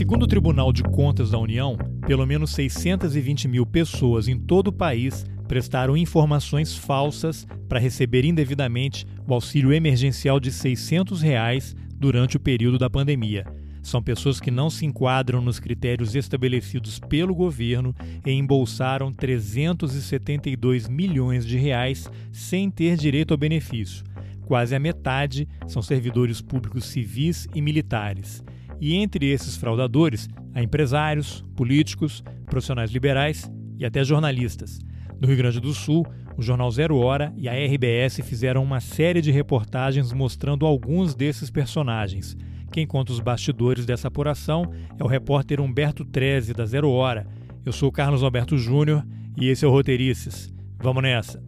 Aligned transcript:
Segundo 0.00 0.22
o 0.22 0.26
Tribunal 0.26 0.72
de 0.72 0.82
Contas 0.82 1.32
da 1.32 1.38
União, 1.38 1.76
pelo 2.06 2.24
menos 2.24 2.52
620 2.52 3.46
mil 3.46 3.66
pessoas 3.66 4.28
em 4.28 4.38
todo 4.38 4.68
o 4.68 4.72
país 4.72 5.26
prestaram 5.46 5.94
informações 5.94 6.74
falsas 6.74 7.46
para 7.68 7.78
receber 7.78 8.24
indevidamente 8.24 9.06
o 9.28 9.34
auxílio 9.34 9.74
emergencial 9.74 10.40
de 10.40 10.50
600 10.50 11.20
reais 11.20 11.76
durante 11.98 12.38
o 12.38 12.40
período 12.40 12.78
da 12.78 12.88
pandemia. 12.88 13.44
São 13.82 14.02
pessoas 14.02 14.40
que 14.40 14.50
não 14.50 14.70
se 14.70 14.86
enquadram 14.86 15.42
nos 15.42 15.60
critérios 15.60 16.14
estabelecidos 16.14 16.98
pelo 16.98 17.34
governo 17.34 17.94
e 18.24 18.30
embolsaram 18.30 19.12
372 19.12 20.88
milhões 20.88 21.44
de 21.44 21.58
reais 21.58 22.10
sem 22.32 22.70
ter 22.70 22.96
direito 22.96 23.32
ao 23.32 23.38
benefício. 23.38 24.02
Quase 24.46 24.74
a 24.74 24.80
metade 24.80 25.46
são 25.66 25.82
servidores 25.82 26.40
públicos 26.40 26.86
civis 26.86 27.46
e 27.54 27.60
militares. 27.60 28.42
E 28.80 28.96
entre 28.96 29.30
esses 29.30 29.56
fraudadores, 29.56 30.28
há 30.54 30.62
empresários, 30.62 31.44
políticos, 31.54 32.24
profissionais 32.46 32.90
liberais 32.90 33.50
e 33.78 33.84
até 33.84 34.02
jornalistas. 34.02 34.78
No 35.20 35.28
Rio 35.28 35.36
Grande 35.36 35.60
do 35.60 35.74
Sul, 35.74 36.06
o 36.36 36.42
jornal 36.42 36.70
Zero 36.70 36.96
Hora 36.96 37.32
e 37.36 37.48
a 37.48 37.52
RBS 37.52 38.20
fizeram 38.24 38.62
uma 38.62 38.80
série 38.80 39.20
de 39.20 39.30
reportagens 39.30 40.12
mostrando 40.12 40.64
alguns 40.64 41.14
desses 41.14 41.50
personagens. 41.50 42.36
Quem 42.72 42.86
conta 42.86 43.12
os 43.12 43.20
bastidores 43.20 43.84
dessa 43.84 44.08
apuração 44.08 44.64
é 44.98 45.04
o 45.04 45.08
repórter 45.08 45.60
Humberto 45.60 46.04
Treze, 46.04 46.54
da 46.54 46.64
Zero 46.64 46.88
Hora. 46.90 47.26
Eu 47.64 47.72
sou 47.72 47.92
Carlos 47.92 48.22
Alberto 48.22 48.56
Júnior 48.56 49.04
e 49.36 49.48
esse 49.48 49.64
é 49.64 49.68
o 49.68 49.70
Roteirices. 49.70 50.50
Vamos 50.78 51.02
nessa! 51.02 51.42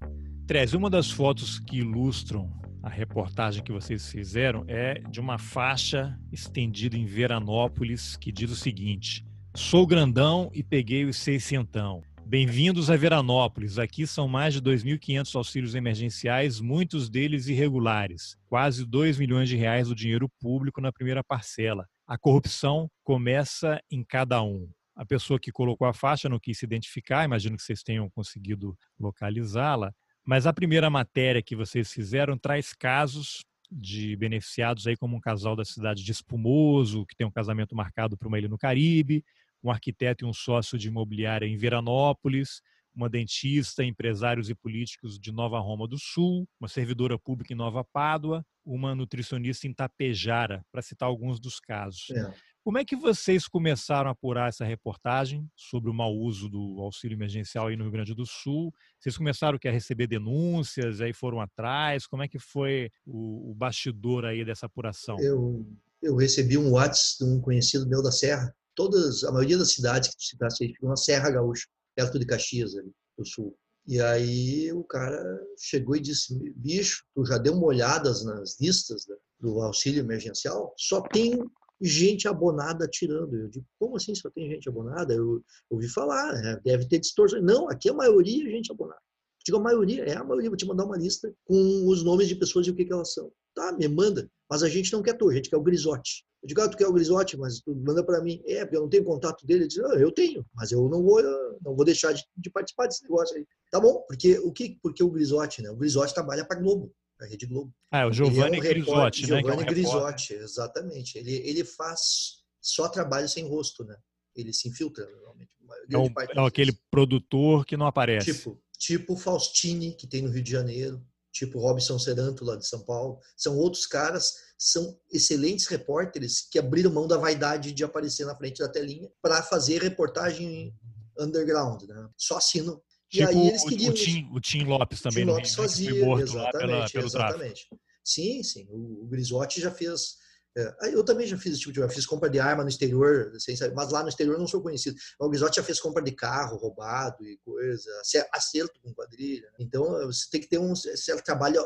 Treze, 0.46 0.76
uma 0.76 0.90
das 0.90 1.10
fotos 1.10 1.58
que 1.58 1.78
ilustram 1.78 2.50
a 2.82 2.88
reportagem 2.88 3.62
que 3.62 3.72
vocês 3.72 4.10
fizeram 4.10 4.64
é 4.66 4.94
de 4.94 5.20
uma 5.20 5.38
faixa 5.38 6.18
estendida 6.32 6.96
em 6.96 7.06
Veranópolis 7.06 8.16
que 8.16 8.32
diz 8.32 8.50
o 8.50 8.56
seguinte: 8.56 9.24
Sou 9.54 9.86
grandão 9.86 10.50
e 10.52 10.62
peguei 10.62 11.04
os 11.04 11.16
seiscentão. 11.16 12.02
Bem-vindos 12.26 12.90
a 12.90 12.96
Veranópolis. 12.96 13.78
Aqui 13.78 14.06
são 14.06 14.26
mais 14.26 14.54
de 14.54 14.62
2.500 14.62 15.36
auxílios 15.36 15.74
emergenciais, 15.74 16.60
muitos 16.60 17.08
deles 17.08 17.46
irregulares. 17.46 18.36
Quase 18.48 18.84
2 18.84 19.18
milhões 19.18 19.48
de 19.48 19.56
reais 19.56 19.88
do 19.88 19.94
dinheiro 19.94 20.28
público 20.40 20.80
na 20.80 20.92
primeira 20.92 21.22
parcela. 21.22 21.86
A 22.06 22.18
corrupção 22.18 22.88
começa 23.04 23.80
em 23.90 24.02
cada 24.02 24.42
um. 24.42 24.68
A 24.94 25.06
pessoa 25.06 25.38
que 25.38 25.52
colocou 25.52 25.86
a 25.86 25.94
faixa 25.94 26.28
não 26.28 26.38
quis 26.38 26.58
se 26.58 26.64
identificar, 26.64 27.24
imagino 27.24 27.56
que 27.56 27.62
vocês 27.62 27.82
tenham 27.82 28.10
conseguido 28.10 28.76
localizá-la. 28.98 29.92
Mas 30.24 30.46
a 30.46 30.52
primeira 30.52 30.88
matéria 30.88 31.42
que 31.42 31.56
vocês 31.56 31.92
fizeram 31.92 32.38
traz 32.38 32.72
casos 32.72 33.44
de 33.70 34.14
beneficiados 34.16 34.86
aí 34.86 34.96
como 34.96 35.16
um 35.16 35.20
casal 35.20 35.56
da 35.56 35.64
cidade 35.64 36.04
de 36.04 36.12
Espumoso, 36.12 37.06
que 37.06 37.16
tem 37.16 37.26
um 37.26 37.30
casamento 37.30 37.74
marcado 37.74 38.16
para 38.16 38.28
uma 38.28 38.38
ilha 38.38 38.48
no 38.48 38.58
Caribe, 38.58 39.24
um 39.62 39.70
arquiteto 39.70 40.24
e 40.24 40.28
um 40.28 40.32
sócio 40.32 40.78
de 40.78 40.88
imobiliária 40.88 41.46
em 41.46 41.56
Veranópolis, 41.56 42.60
uma 42.94 43.08
dentista, 43.08 43.82
empresários 43.82 44.50
e 44.50 44.54
políticos 44.54 45.18
de 45.18 45.32
Nova 45.32 45.58
Roma 45.58 45.88
do 45.88 45.98
Sul, 45.98 46.46
uma 46.60 46.68
servidora 46.68 47.18
pública 47.18 47.52
em 47.52 47.56
Nova 47.56 47.82
Pádua, 47.82 48.44
uma 48.64 48.94
nutricionista 48.94 49.66
em 49.66 49.72
Tapejara, 49.72 50.64
para 50.70 50.82
citar 50.82 51.08
alguns 51.08 51.40
dos 51.40 51.58
casos. 51.58 52.10
É. 52.10 52.34
Como 52.64 52.78
é 52.78 52.84
que 52.84 52.94
vocês 52.94 53.48
começaram 53.48 54.08
a 54.08 54.12
apurar 54.12 54.48
essa 54.48 54.64
reportagem 54.64 55.50
sobre 55.56 55.90
o 55.90 55.94
mau 55.94 56.14
uso 56.14 56.48
do 56.48 56.80
auxílio 56.80 57.16
emergencial 57.16 57.66
aí 57.66 57.76
no 57.76 57.82
Rio 57.82 57.92
Grande 57.92 58.14
do 58.14 58.24
Sul? 58.24 58.72
Vocês 59.00 59.16
começaram 59.16 59.58
a 59.64 59.70
receber 59.70 60.06
denúncias, 60.06 61.00
aí 61.00 61.12
foram 61.12 61.40
atrás? 61.40 62.06
Como 62.06 62.22
é 62.22 62.28
que 62.28 62.38
foi 62.38 62.88
o, 63.04 63.50
o 63.50 63.54
bastidor 63.54 64.24
aí 64.24 64.44
dessa 64.44 64.66
apuração? 64.66 65.18
Eu, 65.18 65.66
eu 66.00 66.14
recebi 66.14 66.56
um 66.56 66.70
WhatsApp 66.70 67.18
de 67.18 67.24
um 67.24 67.40
conhecido 67.40 67.88
meu 67.88 68.00
da 68.00 68.12
Serra. 68.12 68.54
Todas, 68.76 69.24
a 69.24 69.32
maioria 69.32 69.58
das 69.58 69.72
cidades 69.72 70.10
que 70.10 70.16
tu 70.16 70.22
citaste 70.22 70.68
ficam 70.68 70.88
na 70.88 70.96
Serra 70.96 71.32
Gaúcha, 71.32 71.66
perto 71.96 72.16
de 72.16 72.26
Caxias, 72.26 72.76
ali, 72.76 72.92
do 73.18 73.26
Sul. 73.26 73.58
E 73.88 74.00
aí 74.00 74.72
o 74.72 74.84
cara 74.84 75.20
chegou 75.58 75.96
e 75.96 76.00
disse: 76.00 76.38
bicho, 76.54 77.04
tu 77.12 77.24
já 77.26 77.38
deu 77.38 77.54
uma 77.54 77.66
olhada 77.66 78.08
nas 78.22 78.60
listas 78.60 79.04
do 79.40 79.60
auxílio 79.60 79.98
emergencial? 79.98 80.72
Só 80.78 81.00
tem 81.00 81.36
gente 81.82 82.28
abonada 82.28 82.86
tirando. 82.88 83.36
Eu 83.36 83.48
digo, 83.48 83.66
como 83.78 83.96
assim 83.96 84.14
só 84.14 84.30
tem 84.30 84.48
gente 84.48 84.68
abonada? 84.68 85.12
Eu 85.12 85.42
ouvi 85.68 85.88
falar, 85.88 86.32
né? 86.34 86.60
deve 86.64 86.86
ter 86.86 86.98
distorção. 86.98 87.42
Não, 87.42 87.68
aqui 87.68 87.90
a 87.90 87.94
maioria 87.94 88.46
é 88.46 88.50
gente 88.50 88.70
abonada. 88.70 89.00
Eu 89.00 89.44
digo, 89.44 89.58
a 89.58 89.60
maioria, 89.60 90.04
é 90.04 90.16
a 90.16 90.24
maioria. 90.24 90.50
Vou 90.50 90.56
te 90.56 90.66
mandar 90.66 90.84
uma 90.84 90.96
lista 90.96 91.34
com 91.44 91.88
os 91.88 92.04
nomes 92.04 92.28
de 92.28 92.36
pessoas 92.36 92.66
e 92.66 92.70
o 92.70 92.74
que, 92.74 92.84
que 92.84 92.92
elas 92.92 93.12
são. 93.12 93.32
Tá, 93.54 93.72
me 93.72 93.88
manda. 93.88 94.30
Mas 94.48 94.62
a 94.62 94.68
gente 94.68 94.92
não 94.92 95.02
quer 95.02 95.14
tu, 95.14 95.28
a 95.28 95.34
gente 95.34 95.50
quer 95.50 95.56
o 95.56 95.62
grisote. 95.62 96.24
Eu 96.42 96.48
digo, 96.48 96.60
ah, 96.60 96.68
tu 96.68 96.76
quer 96.76 96.86
o 96.86 96.92
grisote, 96.92 97.36
mas 97.36 97.60
tu 97.60 97.74
manda 97.74 98.04
para 98.04 98.22
mim. 98.22 98.42
É, 98.46 98.64
porque 98.64 98.76
eu 98.76 98.82
não 98.82 98.88
tenho 98.88 99.04
contato 99.04 99.44
dele. 99.46 99.60
Ele 99.60 99.68
diz, 99.68 99.78
ah, 99.78 99.94
eu 99.98 100.12
tenho, 100.12 100.44
mas 100.54 100.72
eu 100.72 100.88
não 100.88 101.02
vou, 101.02 101.22
não 101.64 101.74
vou 101.74 101.84
deixar 101.84 102.12
de, 102.12 102.24
de 102.36 102.50
participar 102.50 102.86
desse 102.86 103.02
negócio 103.02 103.36
aí. 103.36 103.46
Tá 103.70 103.80
bom, 103.80 104.04
porque 104.08 104.38
o 104.38 104.52
que, 104.52 104.78
porque 104.82 105.02
o 105.02 105.10
grisote, 105.10 105.62
né? 105.62 105.70
O 105.70 105.76
grisote 105.76 106.14
trabalha 106.14 106.44
para 106.44 106.60
Globo 106.60 106.92
a 107.22 107.26
Rede 107.26 107.46
Globo. 107.46 107.72
Ah, 107.90 108.00
é 108.00 108.06
o 108.06 108.12
Giovanni 108.12 108.56
é 108.56 108.60
um 108.60 108.62
Grisotti, 108.62 109.22
né? 109.22 109.26
Giovanni 109.26 109.62
é 109.62 109.64
um 109.64 109.66
Grisotti, 109.66 110.34
exatamente. 110.34 111.18
Ele, 111.18 111.32
ele 111.32 111.64
faz 111.64 112.42
só 112.60 112.88
trabalho 112.88 113.28
sem 113.28 113.48
rosto, 113.48 113.84
né? 113.84 113.96
Ele 114.34 114.52
se 114.52 114.68
infiltra, 114.68 115.04
normalmente. 115.10 115.50
É, 115.90 115.98
um, 115.98 116.06
é 116.06 116.46
aquele 116.46 116.72
produtor 116.90 117.64
que 117.64 117.76
não 117.76 117.86
aparece. 117.86 118.32
Tipo, 118.32 118.62
tipo 118.78 119.16
Faustini, 119.16 119.94
que 119.94 120.06
tem 120.06 120.22
no 120.22 120.30
Rio 120.30 120.42
de 120.42 120.50
Janeiro, 120.50 121.04
tipo 121.32 121.58
Robson 121.58 121.98
Seranto, 121.98 122.44
lá 122.44 122.56
de 122.56 122.66
São 122.66 122.84
Paulo. 122.84 123.18
São 123.36 123.56
outros 123.56 123.86
caras, 123.86 124.32
são 124.58 124.98
excelentes 125.10 125.66
repórteres 125.66 126.42
que 126.42 126.58
abriram 126.58 126.92
mão 126.92 127.06
da 127.06 127.16
vaidade 127.16 127.72
de 127.72 127.84
aparecer 127.84 128.26
na 128.26 128.36
frente 128.36 128.58
da 128.58 128.68
telinha 128.68 129.10
para 129.20 129.42
fazer 129.42 129.82
reportagem 129.82 130.74
underground, 131.18 131.82
né? 131.82 132.08
Só 132.16 132.36
assinam 132.36 132.80
Tipo 133.12 133.24
e 133.24 133.26
aí 133.26 133.48
eles 133.48 133.64
queriam. 133.64 133.90
O 133.90 133.94
Tim, 133.94 134.28
o 134.32 134.40
Tim 134.40 134.64
Lopes 134.64 135.02
também. 135.02 135.26
Tim 135.26 135.30
Lopes 135.30 135.50
Rio, 135.50 135.62
fazia, 135.62 136.22
exatamente. 136.22 136.92
Pela, 136.92 137.06
exatamente. 137.06 137.68
Tráfico. 137.68 137.80
Sim, 138.02 138.42
sim. 138.42 138.66
O, 138.70 139.04
o 139.04 139.06
Grisotti 139.06 139.60
já 139.60 139.70
fez. 139.70 140.16
É, 140.56 140.94
eu 140.94 141.04
também 141.04 141.26
já 141.26 141.36
fiz 141.36 141.52
esse 141.52 141.60
tipo 141.60 141.74
de. 141.74 141.80
Eu 141.80 141.88
fiz 141.90 142.06
compra 142.06 142.30
de 142.30 142.40
arma 142.40 142.62
no 142.62 142.70
exterior, 142.70 143.30
assim, 143.36 143.54
mas 143.74 143.92
lá 143.92 144.02
no 144.02 144.08
exterior 144.08 144.38
não 144.38 144.46
sou 144.46 144.62
conhecido. 144.62 144.96
O 145.20 145.28
Grisotti 145.28 145.56
já 145.56 145.62
fez 145.62 145.78
compra 145.78 146.02
de 146.02 146.12
carro 146.12 146.56
roubado 146.56 147.22
e 147.22 147.36
coisa, 147.44 147.90
acerto 148.32 148.80
com 148.82 148.94
quadrilha. 148.94 149.48
Então 149.58 149.84
você 150.06 150.30
tem 150.30 150.40
que 150.40 150.48
ter 150.48 150.58
um 150.58 150.74
certo 150.74 151.22
trabalho 151.22 151.62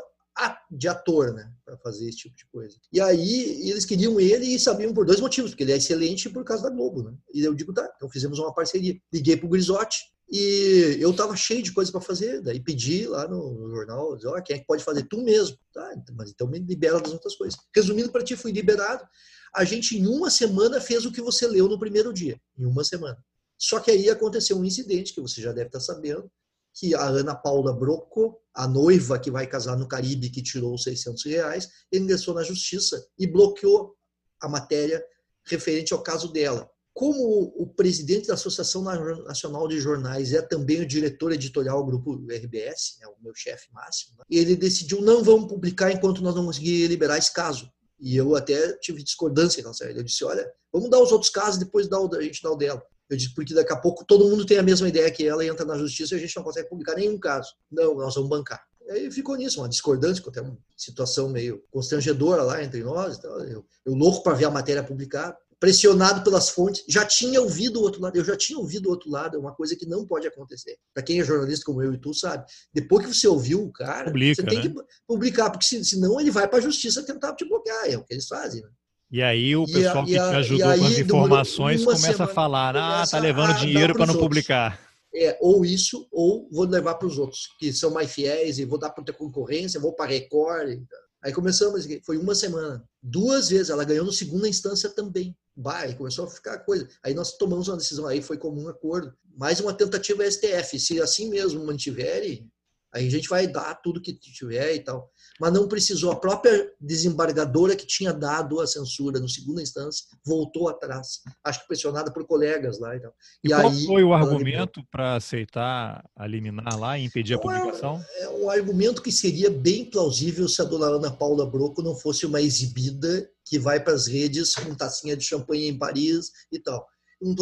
de 0.70 0.88
ator, 0.88 1.32
né, 1.32 1.50
para 1.64 1.78
fazer 1.78 2.08
esse 2.08 2.18
tipo 2.18 2.36
de 2.36 2.46
coisa. 2.46 2.76
E 2.92 3.00
aí 3.00 3.70
eles 3.70 3.86
queriam 3.86 4.20
ele 4.20 4.46
e 4.46 4.58
sabiam 4.58 4.92
por 4.92 5.06
dois 5.06 5.20
motivos, 5.20 5.52
porque 5.52 5.62
ele 5.62 5.72
é 5.72 5.76
excelente 5.76 6.28
por 6.28 6.44
causa 6.44 6.64
da 6.64 6.70
Globo, 6.70 7.02
né? 7.02 7.16
E 7.32 7.42
eu 7.42 7.54
digo, 7.54 7.72
tá, 7.72 7.90
então 7.96 8.10
fizemos 8.10 8.38
uma 8.38 8.52
parceria. 8.52 9.00
Liguei 9.12 9.36
pro 9.36 9.48
Grisotti, 9.48 9.98
e 10.28 10.96
eu 10.98 11.12
estava 11.12 11.36
cheio 11.36 11.62
de 11.62 11.72
coisa 11.72 11.92
para 11.92 12.00
fazer, 12.00 12.42
daí 12.42 12.58
pedi 12.58 13.06
lá 13.06 13.28
no, 13.28 13.70
jornal, 13.70 14.16
disse, 14.16 14.26
oh, 14.26 14.42
quem 14.42 14.56
é 14.56 14.58
que 14.58 14.66
pode 14.66 14.82
fazer? 14.82 15.04
Tu 15.04 15.22
mesmo. 15.22 15.56
Tá, 15.72 15.94
mas 16.14 16.30
então 16.30 16.48
me 16.48 16.58
libera 16.58 17.00
das 17.00 17.12
outras 17.12 17.36
coisas. 17.36 17.58
Resumindo 17.74 18.10
para 18.10 18.24
ti, 18.24 18.34
fui 18.34 18.50
liberado. 18.50 19.06
A 19.54 19.64
gente, 19.64 19.96
em 19.96 20.06
uma 20.06 20.28
semana, 20.28 20.80
fez 20.80 21.06
o 21.06 21.12
que 21.12 21.20
você 21.20 21.46
leu 21.46 21.68
no 21.68 21.78
primeiro 21.78 22.12
dia. 22.12 22.40
Em 22.58 22.66
uma 22.66 22.82
semana. 22.82 23.16
Só 23.56 23.78
que 23.78 23.90
aí 23.90 24.10
aconteceu 24.10 24.58
um 24.58 24.64
incidente, 24.64 25.14
que 25.14 25.20
você 25.20 25.40
já 25.40 25.52
deve 25.52 25.68
estar 25.68 25.78
tá 25.78 25.84
sabendo, 25.84 26.30
que 26.74 26.94
a 26.94 27.04
Ana 27.06 27.34
Paula 27.34 27.72
Brocco, 27.72 28.38
a 28.52 28.66
noiva 28.66 29.18
que 29.18 29.30
vai 29.30 29.46
casar 29.46 29.78
no 29.78 29.88
Caribe, 29.88 30.28
que 30.28 30.42
tirou 30.42 30.74
os 30.74 30.82
600 30.82 31.24
reais, 31.24 31.68
ingressou 31.90 32.34
na 32.34 32.42
justiça 32.42 33.02
e 33.18 33.26
bloqueou 33.26 33.94
a 34.42 34.48
matéria 34.48 35.02
referente 35.44 35.94
ao 35.94 36.02
caso 36.02 36.30
dela 36.32 36.68
como 36.96 37.52
o 37.54 37.66
presidente 37.66 38.26
da 38.26 38.32
Associação 38.32 38.80
Nacional 38.80 39.68
de 39.68 39.78
Jornais 39.78 40.32
é 40.32 40.40
também 40.40 40.80
o 40.80 40.86
diretor 40.86 41.30
editorial 41.30 41.84
do 41.84 41.90
grupo 41.90 42.14
RBS, 42.14 42.96
é 43.02 43.06
o 43.06 43.14
meu 43.22 43.34
chefe 43.34 43.70
máximo, 43.70 44.16
né? 44.16 44.24
ele 44.30 44.56
decidiu 44.56 45.02
não 45.02 45.22
vamos 45.22 45.46
publicar 45.46 45.92
enquanto 45.92 46.22
nós 46.22 46.34
não 46.34 46.46
conseguirmos 46.46 46.88
liberar 46.88 47.18
esse 47.18 47.30
caso. 47.30 47.70
E 48.00 48.16
eu 48.16 48.34
até 48.34 48.72
tive 48.78 49.02
discordância 49.02 49.62
com 49.62 49.72
ela. 49.78 49.92
Eu 49.92 50.02
disse, 50.02 50.24
olha, 50.24 50.50
vamos 50.72 50.88
dar 50.88 50.98
os 50.98 51.12
outros 51.12 51.30
casos, 51.30 51.58
depois 51.58 51.86
a 51.86 52.22
gente 52.22 52.42
dá 52.42 52.50
o 52.50 52.56
dela. 52.56 52.82
Eu 53.10 53.16
disse, 53.18 53.34
porque 53.34 53.52
daqui 53.52 53.74
a 53.74 53.76
pouco 53.76 54.02
todo 54.02 54.30
mundo 54.30 54.46
tem 54.46 54.56
a 54.56 54.62
mesma 54.62 54.88
ideia 54.88 55.10
que 55.10 55.26
ela 55.26 55.44
e 55.44 55.48
entra 55.48 55.66
na 55.66 55.76
justiça 55.76 56.14
e 56.14 56.16
a 56.16 56.20
gente 56.20 56.34
não 56.34 56.44
consegue 56.44 56.70
publicar 56.70 56.94
nenhum 56.94 57.18
caso. 57.18 57.52
Não, 57.70 57.94
nós 57.94 58.14
vamos 58.14 58.30
bancar. 58.30 58.64
Aí 58.88 59.10
ficou 59.10 59.36
nisso, 59.36 59.60
uma 59.60 59.68
discordância, 59.68 60.24
até 60.26 60.40
uma 60.40 60.56
situação 60.74 61.28
meio 61.28 61.62
constrangedora 61.70 62.42
lá 62.42 62.64
entre 62.64 62.82
nós. 62.82 63.22
Eu, 63.22 63.66
eu 63.84 63.94
louco 63.94 64.22
para 64.22 64.32
ver 64.32 64.46
a 64.46 64.50
matéria 64.50 64.82
publicada 64.82 65.36
pressionado 65.58 66.22
pelas 66.22 66.50
fontes, 66.50 66.84
já 66.88 67.04
tinha 67.04 67.40
ouvido 67.40 67.80
o 67.80 67.82
outro 67.82 68.00
lado, 68.00 68.16
eu 68.16 68.24
já 68.24 68.36
tinha 68.36 68.58
ouvido 68.58 68.86
o 68.86 68.90
outro 68.90 69.10
lado, 69.10 69.36
é 69.36 69.40
uma 69.40 69.54
coisa 69.54 69.74
que 69.74 69.86
não 69.86 70.06
pode 70.06 70.26
acontecer. 70.26 70.76
Para 70.92 71.02
quem 71.02 71.20
é 71.20 71.24
jornalista 71.24 71.64
como 71.64 71.82
eu 71.82 71.94
e 71.94 71.98
tu 71.98 72.12
sabe, 72.12 72.44
depois 72.72 73.06
que 73.06 73.14
você 73.14 73.26
ouviu 73.26 73.62
o 73.62 73.72
cara, 73.72 74.06
Publica, 74.06 74.42
você 74.42 74.48
tem 74.48 74.58
né? 74.58 74.68
que 74.68 74.74
publicar, 75.06 75.50
porque 75.50 75.64
senão 75.82 76.20
ele 76.20 76.30
vai 76.30 76.46
para 76.46 76.58
a 76.58 76.62
justiça 76.62 77.02
tentar 77.02 77.34
te 77.34 77.48
bloquear, 77.48 77.86
é 77.86 77.96
o 77.96 78.04
que 78.04 78.12
eles 78.12 78.28
fazem. 78.28 78.62
Né? 78.62 78.68
E 79.10 79.22
aí 79.22 79.56
o 79.56 79.64
pessoal 79.66 80.02
a, 80.02 80.06
que 80.06 80.12
te 80.12 80.18
ajudou 80.18 80.68
aí, 80.68 80.80
com 80.80 80.86
as 80.86 80.98
informações 80.98 81.84
começa 81.84 82.24
a 82.24 82.28
falar, 82.28 82.76
ah, 82.76 83.06
tá 83.06 83.18
levando 83.18 83.56
dinheiro 83.56 83.94
para 83.94 84.06
não 84.06 84.14
outros. 84.14 84.28
publicar. 84.28 84.80
É, 85.14 85.38
ou 85.40 85.64
isso, 85.64 86.06
ou 86.12 86.46
vou 86.52 86.66
levar 86.66 86.96
para 86.96 87.08
os 87.08 87.16
outros, 87.16 87.48
que 87.58 87.72
são 87.72 87.90
mais 87.90 88.12
fiéis, 88.12 88.58
e 88.58 88.66
vou 88.66 88.78
dar 88.78 88.90
para 88.90 89.02
ter 89.02 89.14
concorrência, 89.14 89.80
vou 89.80 89.94
para 89.94 90.04
a 90.04 90.08
Record. 90.08 90.72
Então. 90.72 91.05
Aí 91.26 91.32
começamos, 91.32 91.84
foi 92.04 92.18
uma 92.18 92.36
semana. 92.36 92.88
Duas 93.02 93.48
vezes, 93.48 93.68
ela 93.68 93.82
ganhou 93.82 94.04
no 94.06 94.12
segunda 94.12 94.48
instância 94.48 94.88
também. 94.88 95.36
Bah, 95.56 95.92
começou 95.94 96.24
a 96.24 96.30
ficar 96.30 96.58
coisa. 96.60 96.88
Aí 97.02 97.14
nós 97.14 97.36
tomamos 97.36 97.66
uma 97.66 97.76
decisão, 97.76 98.06
aí 98.06 98.22
foi 98.22 98.38
comum 98.38 98.68
acordo. 98.68 99.12
Mais 99.36 99.58
uma 99.58 99.74
tentativa 99.74 100.24
STF. 100.30 100.78
Se 100.78 101.02
assim 101.02 101.28
mesmo 101.28 101.66
mantiverem, 101.66 102.48
Aí 102.96 103.08
a 103.08 103.10
gente 103.10 103.28
vai 103.28 103.46
dar 103.46 103.74
tudo 103.74 104.00
que 104.00 104.14
tiver 104.14 104.74
e 104.74 104.80
tal. 104.80 105.12
Mas 105.40 105.52
não 105.52 105.68
precisou. 105.68 106.12
A 106.12 106.16
própria 106.16 106.70
desembargadora 106.80 107.76
que 107.76 107.86
tinha 107.86 108.12
dado 108.12 108.60
a 108.60 108.66
censura 108.66 109.20
no 109.20 109.28
segunda 109.28 109.62
instância 109.62 110.04
voltou 110.24 110.68
atrás. 110.68 111.20
Acho 111.44 111.60
que 111.60 111.68
pressionada 111.68 112.12
por 112.12 112.26
colegas 112.26 112.78
lá 112.78 112.96
e 112.96 113.00
tal. 113.00 113.14
E, 113.44 113.48
e 113.48 113.50
qual 113.50 113.68
aí, 113.68 113.86
foi 113.86 114.04
o 114.04 114.14
argumento 114.14 114.82
para 114.90 115.16
aceitar 115.16 116.04
a 116.16 116.26
liminar 116.26 116.78
lá 116.78 116.98
e 116.98 117.04
impedir 117.04 117.34
a 117.34 117.38
publicação? 117.38 118.02
É, 118.14 118.24
é 118.24 118.28
um 118.30 118.50
argumento 118.50 119.02
que 119.02 119.12
seria 119.12 119.50
bem 119.50 119.84
plausível 119.84 120.48
se 120.48 120.60
a 120.62 120.64
dona 120.64 120.86
Ana 120.86 121.10
Paula 121.10 121.44
Broco 121.44 121.82
não 121.82 121.94
fosse 121.94 122.26
uma 122.26 122.40
exibida 122.40 123.28
que 123.44 123.58
vai 123.58 123.78
para 123.78 123.94
as 123.94 124.06
redes 124.06 124.54
com 124.54 124.74
tacinha 124.74 125.16
de 125.16 125.24
champanhe 125.24 125.68
em 125.68 125.78
Paris 125.78 126.30
e 126.50 126.58
tal 126.58 126.86
um 127.20 127.34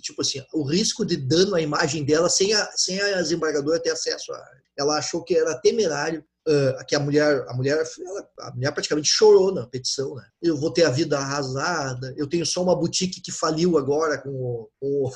tipo 0.00 0.22
assim, 0.22 0.42
o 0.54 0.62
risco 0.62 1.04
de 1.04 1.16
dano 1.16 1.54
à 1.54 1.60
imagem 1.60 2.04
dela 2.04 2.30
sem 2.30 2.54
a, 2.54 2.70
sem 2.74 2.98
a 2.98 3.20
desembargadora 3.20 3.78
ter 3.78 3.90
acesso 3.90 4.32
a 4.32 4.42
ela 4.78 4.96
achou 4.96 5.22
que 5.22 5.36
era 5.36 5.58
temerário 5.60 6.24
uh, 6.48 6.86
que 6.86 6.96
a 6.96 7.00
mulher, 7.00 7.44
a 7.48 7.54
mulher, 7.54 7.84
ela, 8.00 8.28
a 8.40 8.54
mulher 8.54 8.72
praticamente 8.72 9.08
chorou 9.08 9.52
na 9.52 9.66
petição, 9.66 10.14
né? 10.14 10.24
Eu 10.40 10.56
vou 10.56 10.72
ter 10.72 10.84
a 10.84 10.90
vida 10.90 11.18
arrasada, 11.18 12.14
eu 12.16 12.26
tenho 12.26 12.46
só 12.46 12.62
uma 12.62 12.74
boutique 12.74 13.20
que 13.20 13.30
faliu 13.30 13.76
agora 13.76 14.18
com, 14.18 14.30
o, 14.30 14.70
com, 14.80 15.12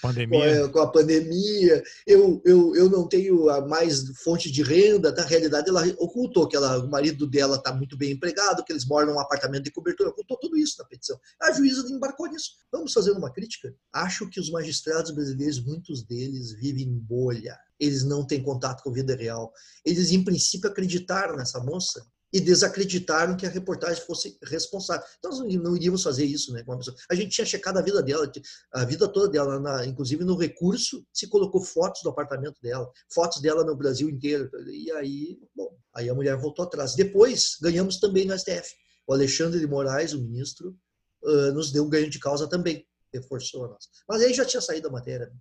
pandemia. 0.00 0.68
com, 0.70 0.80
a, 0.80 0.90
pandemia, 0.90 1.82
eu, 2.06 2.40
eu, 2.44 2.74
eu 2.74 2.88
não 2.88 3.06
tenho 3.06 3.46
mais 3.68 4.02
fonte 4.22 4.50
de 4.50 4.62
renda. 4.62 5.12
Na 5.12 5.24
realidade, 5.24 5.68
ela 5.68 5.84
ocultou 5.98 6.48
que 6.48 6.56
ela, 6.56 6.78
o 6.78 6.88
marido 6.88 7.26
dela 7.26 7.56
está 7.56 7.72
muito 7.72 7.96
bem 7.96 8.12
empregado, 8.12 8.64
que 8.64 8.72
eles 8.72 8.86
moram 8.86 9.12
num 9.12 9.20
apartamento 9.20 9.64
de 9.64 9.72
cobertura, 9.72 10.10
ocultou 10.10 10.38
tudo 10.38 10.56
isso 10.56 10.76
na 10.78 10.84
petição. 10.86 11.18
A 11.42 11.52
juíza 11.52 11.86
embarcou 11.92 12.28
nisso. 12.28 12.52
Vamos 12.72 12.92
fazer 12.92 13.10
uma 13.12 13.32
crítica? 13.32 13.74
Acho 13.92 14.28
que 14.28 14.40
os 14.40 14.50
magistrados 14.50 15.10
brasileiros, 15.10 15.62
muitos 15.64 16.02
deles, 16.02 16.52
vivem 16.52 16.84
em 16.84 16.98
bolha 16.98 17.56
eles 17.80 18.04
não 18.04 18.26
têm 18.26 18.42
contato 18.42 18.82
com 18.82 18.90
a 18.90 18.92
vida 18.92 19.16
real. 19.16 19.52
Eles, 19.84 20.12
em 20.12 20.22
princípio, 20.22 20.70
acreditaram 20.70 21.36
nessa 21.36 21.58
moça 21.60 22.04
e 22.32 22.40
desacreditaram 22.40 23.36
que 23.36 23.44
a 23.44 23.50
reportagem 23.50 24.04
fosse 24.04 24.38
responsável. 24.44 25.04
Então, 25.18 25.30
nós 25.30 25.40
não 25.40 25.74
iríamos 25.74 26.02
fazer 26.02 26.24
isso 26.24 26.52
né, 26.52 26.62
com 26.62 26.72
uma 26.72 26.78
pessoa. 26.78 26.96
A 27.10 27.14
gente 27.14 27.30
tinha 27.30 27.44
checado 27.44 27.78
a 27.78 27.82
vida 27.82 28.00
dela, 28.02 28.30
a 28.72 28.84
vida 28.84 29.08
toda 29.08 29.28
dela, 29.28 29.58
na, 29.58 29.84
inclusive 29.84 30.24
no 30.24 30.36
recurso, 30.36 31.04
se 31.12 31.26
colocou 31.26 31.60
fotos 31.60 32.02
do 32.02 32.10
apartamento 32.10 32.60
dela, 32.62 32.88
fotos 33.12 33.40
dela 33.40 33.64
no 33.64 33.74
Brasil 33.74 34.08
inteiro. 34.08 34.48
E 34.70 34.92
aí, 34.92 35.38
bom, 35.54 35.76
aí 35.94 36.08
a 36.08 36.14
mulher 36.14 36.36
voltou 36.36 36.64
atrás. 36.64 36.94
Depois, 36.94 37.56
ganhamos 37.60 37.98
também 37.98 38.26
no 38.26 38.38
STF. 38.38 38.74
O 39.06 39.12
Alexandre 39.12 39.58
de 39.58 39.66
Moraes, 39.66 40.12
o 40.12 40.20
ministro, 40.20 40.76
uh, 41.24 41.52
nos 41.52 41.72
deu 41.72 41.84
um 41.84 41.90
ganho 41.90 42.08
de 42.08 42.20
causa 42.20 42.48
também, 42.48 42.86
reforçou 43.12 43.64
a 43.64 43.68
nossa. 43.68 43.88
Mas 44.08 44.22
aí 44.22 44.32
já 44.32 44.44
tinha 44.44 44.60
saído 44.60 44.86
a 44.86 44.92
matéria. 44.92 45.32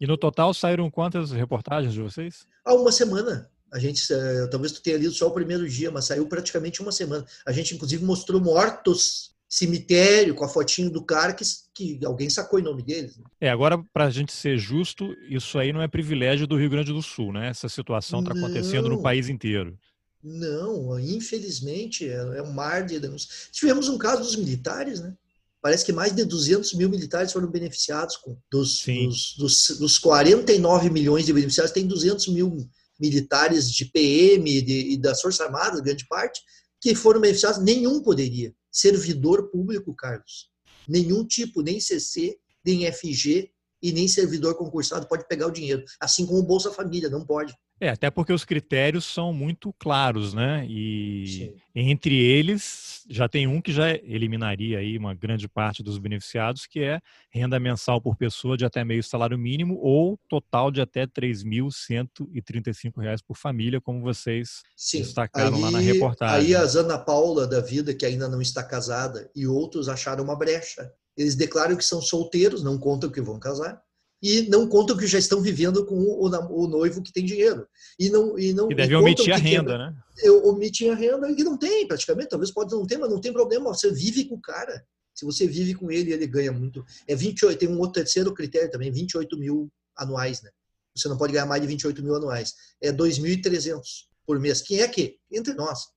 E 0.00 0.06
no 0.06 0.16
total 0.16 0.54
saíram 0.54 0.90
quantas 0.90 1.30
reportagens 1.30 1.92
de 1.92 2.00
vocês? 2.00 2.46
Há 2.64 2.74
uma 2.74 2.90
semana. 2.90 3.50
A 3.70 3.78
gente, 3.78 4.02
eh, 4.12 4.46
talvez 4.50 4.72
tu 4.72 4.82
tenha 4.82 4.96
lido 4.96 5.12
só 5.12 5.28
o 5.28 5.32
primeiro 5.32 5.68
dia, 5.68 5.90
mas 5.90 6.06
saiu 6.06 6.26
praticamente 6.26 6.80
uma 6.80 6.90
semana. 6.90 7.24
A 7.46 7.52
gente, 7.52 7.74
inclusive, 7.74 8.02
mostrou 8.02 8.40
mortos, 8.40 9.30
cemitério, 9.48 10.34
com 10.34 10.44
a 10.44 10.48
fotinho 10.48 10.90
do 10.90 11.04
cara 11.04 11.32
que, 11.34 11.44
que 11.74 12.00
alguém 12.04 12.30
sacou 12.30 12.58
em 12.58 12.62
nome 12.62 12.82
deles. 12.82 13.18
Né? 13.18 13.24
É, 13.40 13.50
agora, 13.50 13.78
para 13.92 14.06
a 14.06 14.10
gente 14.10 14.32
ser 14.32 14.56
justo, 14.56 15.14
isso 15.28 15.58
aí 15.58 15.72
não 15.72 15.82
é 15.82 15.86
privilégio 15.86 16.46
do 16.46 16.56
Rio 16.56 16.70
Grande 16.70 16.92
do 16.92 17.02
Sul, 17.02 17.32
né? 17.32 17.48
Essa 17.48 17.68
situação 17.68 18.20
está 18.20 18.32
acontecendo 18.32 18.88
no 18.88 19.02
país 19.02 19.28
inteiro. 19.28 19.78
Não, 20.22 20.98
infelizmente, 20.98 22.08
é, 22.08 22.38
é 22.38 22.42
um 22.42 22.52
mar 22.52 22.84
de 22.84 22.98
denúncias. 22.98 23.48
Tivemos 23.52 23.88
um 23.88 23.98
caso 23.98 24.22
dos 24.22 24.36
militares, 24.36 25.00
né? 25.00 25.14
Parece 25.60 25.84
que 25.84 25.92
mais 25.92 26.14
de 26.14 26.24
200 26.24 26.74
mil 26.74 26.88
militares 26.88 27.32
foram 27.32 27.50
beneficiados 27.50 28.16
com 28.16 28.36
dos, 28.50 28.82
dos, 28.84 29.34
dos, 29.36 29.78
dos, 29.78 29.98
49 29.98 30.90
milhões 30.90 31.26
de 31.26 31.32
beneficiários, 31.32 31.72
tem 31.72 31.86
200 31.86 32.28
mil 32.28 32.68
militares 32.98 33.70
de 33.70 33.84
PM 33.86 34.62
de, 34.62 34.92
e 34.92 34.96
das 34.96 35.20
Forças 35.20 35.40
Armadas, 35.40 35.80
grande 35.80 36.06
parte, 36.06 36.40
que 36.80 36.94
foram 36.94 37.20
beneficiados. 37.20 37.62
Nenhum 37.62 38.02
poderia. 38.02 38.54
Servidor 38.70 39.50
público, 39.50 39.94
Carlos. 39.94 40.50
Nenhum 40.88 41.24
tipo, 41.24 41.62
nem 41.62 41.80
CC, 41.80 42.38
nem 42.64 42.90
FG 42.90 43.50
e 43.82 43.92
nem 43.92 44.06
servidor 44.06 44.54
concursado 44.56 45.06
pode 45.08 45.26
pegar 45.26 45.46
o 45.46 45.52
dinheiro. 45.52 45.82
Assim 45.98 46.26
como 46.26 46.40
o 46.40 46.46
Bolsa 46.46 46.70
Família, 46.70 47.08
não 47.08 47.24
pode. 47.24 47.54
É, 47.80 47.88
até 47.88 48.08
porque 48.10 48.30
os 48.30 48.44
critérios 48.44 49.06
são 49.06 49.32
muito 49.32 49.74
claros, 49.78 50.34
né? 50.34 50.66
E 50.68 51.24
Sim. 51.26 51.54
entre 51.74 52.14
eles 52.14 53.06
já 53.08 53.26
tem 53.26 53.46
um 53.46 53.62
que 53.62 53.72
já 53.72 53.88
eliminaria 53.90 54.78
aí 54.78 54.98
uma 54.98 55.14
grande 55.14 55.48
parte 55.48 55.82
dos 55.82 55.96
beneficiados, 55.96 56.66
que 56.66 56.80
é 56.80 57.00
renda 57.30 57.58
mensal 57.58 57.98
por 57.98 58.16
pessoa 58.16 58.54
de 58.54 58.66
até 58.66 58.84
meio 58.84 59.02
salário 59.02 59.38
mínimo 59.38 59.78
ou 59.80 60.20
total 60.28 60.70
de 60.70 60.82
até 60.82 61.00
R$ 61.00 61.06
3.135 61.06 63.22
por 63.26 63.38
família, 63.38 63.80
como 63.80 64.02
vocês 64.02 64.60
Sim. 64.76 65.00
destacaram 65.00 65.56
aí, 65.56 65.62
lá 65.62 65.70
na 65.70 65.78
reportagem. 65.78 66.48
Aí 66.48 66.54
a 66.54 66.64
Ana 66.78 66.98
Paula 66.98 67.46
da 67.46 67.62
vida, 67.62 67.94
que 67.94 68.04
ainda 68.04 68.28
não 68.28 68.42
está 68.42 68.62
casada, 68.62 69.30
e 69.34 69.46
outros 69.46 69.88
acharam 69.88 70.22
uma 70.22 70.36
brecha. 70.36 70.92
Eles 71.16 71.34
declaram 71.34 71.74
que 71.76 71.84
são 71.84 72.02
solteiros, 72.02 72.62
não 72.62 72.78
contam 72.78 73.10
que 73.10 73.22
vão 73.22 73.40
casar 73.40 73.82
e 74.22 74.42
não 74.48 74.68
contam 74.68 74.96
que 74.96 75.06
já 75.06 75.18
estão 75.18 75.40
vivendo 75.40 75.84
com 75.86 75.94
o, 75.94 76.26
o 76.26 76.66
noivo 76.66 77.02
que 77.02 77.12
tem 77.12 77.24
dinheiro. 77.24 77.66
E 77.98 78.10
não 78.10 78.38
e 78.38 78.52
não 78.52 78.70
e 78.70 78.74
deve 78.74 78.94
omitir 78.94 79.32
a 79.32 79.36
renda, 79.36 79.78
né? 79.78 79.96
Eu 80.22 80.46
omiti 80.46 80.88
a 80.88 80.94
renda 80.94 81.30
e 81.30 81.42
não 81.42 81.56
tem 81.56 81.86
praticamente, 81.86 82.28
talvez 82.28 82.50
pode 82.50 82.72
não 82.72 82.86
ter, 82.86 82.98
mas 82.98 83.10
não 83.10 83.20
tem 83.20 83.32
problema, 83.32 83.72
você 83.72 83.90
vive 83.90 84.26
com 84.26 84.34
o 84.34 84.40
cara. 84.40 84.84
Se 85.14 85.24
você 85.24 85.46
vive 85.46 85.74
com 85.74 85.90
ele, 85.90 86.12
ele 86.12 86.26
ganha 86.26 86.52
muito. 86.52 86.84
É 87.06 87.14
28, 87.14 87.58
tem 87.58 87.68
um 87.68 87.78
outro 87.78 87.94
terceiro 87.94 88.32
critério 88.32 88.70
também, 88.70 88.90
28 88.90 89.38
mil 89.38 89.70
anuais, 89.96 90.42
né? 90.42 90.50
Você 90.94 91.08
não 91.08 91.16
pode 91.16 91.32
ganhar 91.32 91.46
mais 91.46 91.62
de 91.62 91.68
28 91.68 92.02
mil 92.02 92.14
anuais. 92.14 92.54
É 92.80 92.92
2.300 92.92 93.80
por 94.26 94.38
mês. 94.38 94.60
Quem 94.62 94.80
é 94.80 94.88
que? 94.88 95.18
Entre 95.30 95.54
nós 95.54 95.88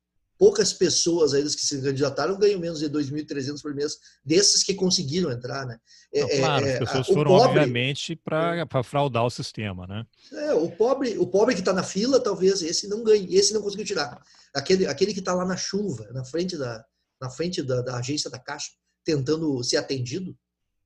poucas 0.43 0.73
pessoas 0.73 1.33
aí 1.33 1.41
que 1.41 1.65
se 1.65 1.81
candidataram 1.81 2.37
ganham 2.37 2.59
menos 2.59 2.79
de 2.79 2.89
2.300 2.89 3.61
por 3.61 3.73
mês, 3.73 3.97
desses 4.25 4.61
que 4.61 4.73
conseguiram 4.73 5.31
entrar, 5.31 5.65
né? 5.65 5.79
É, 6.13 6.19
Não, 6.19 6.27
claro, 6.27 6.65
é, 6.65 6.73
as 6.73 6.79
pessoas 6.79 7.07
foram, 7.07 7.31
pobre, 7.31 7.47
obviamente, 7.47 8.13
para 8.13 8.57
é. 8.59 8.83
fraudar 8.83 9.23
o 9.23 9.29
sistema, 9.29 9.87
né? 9.87 10.05
É, 10.33 10.53
o 10.53 10.69
pobre, 10.69 11.17
o 11.17 11.25
pobre 11.25 11.55
que 11.55 11.61
está 11.61 11.71
na 11.71 11.81
fila, 11.81 12.19
talvez 12.19 12.61
esse 12.61 12.89
não 12.89 13.05
ganhe, 13.05 13.33
esse 13.33 13.53
não 13.53 13.61
conseguiu 13.61 13.85
tirar. 13.85 14.21
Aquele, 14.53 14.85
aquele 14.85 15.13
que 15.13 15.19
está 15.19 15.33
lá 15.33 15.45
na 15.45 15.55
chuva, 15.55 16.09
na 16.11 16.25
frente 16.25 16.57
da, 16.57 16.83
na 17.21 17.29
frente 17.29 17.63
da, 17.63 17.81
da 17.81 17.95
agência 17.95 18.29
da 18.29 18.37
Caixa, 18.37 18.71
tentando 19.05 19.63
ser 19.63 19.77
atendido, 19.77 20.35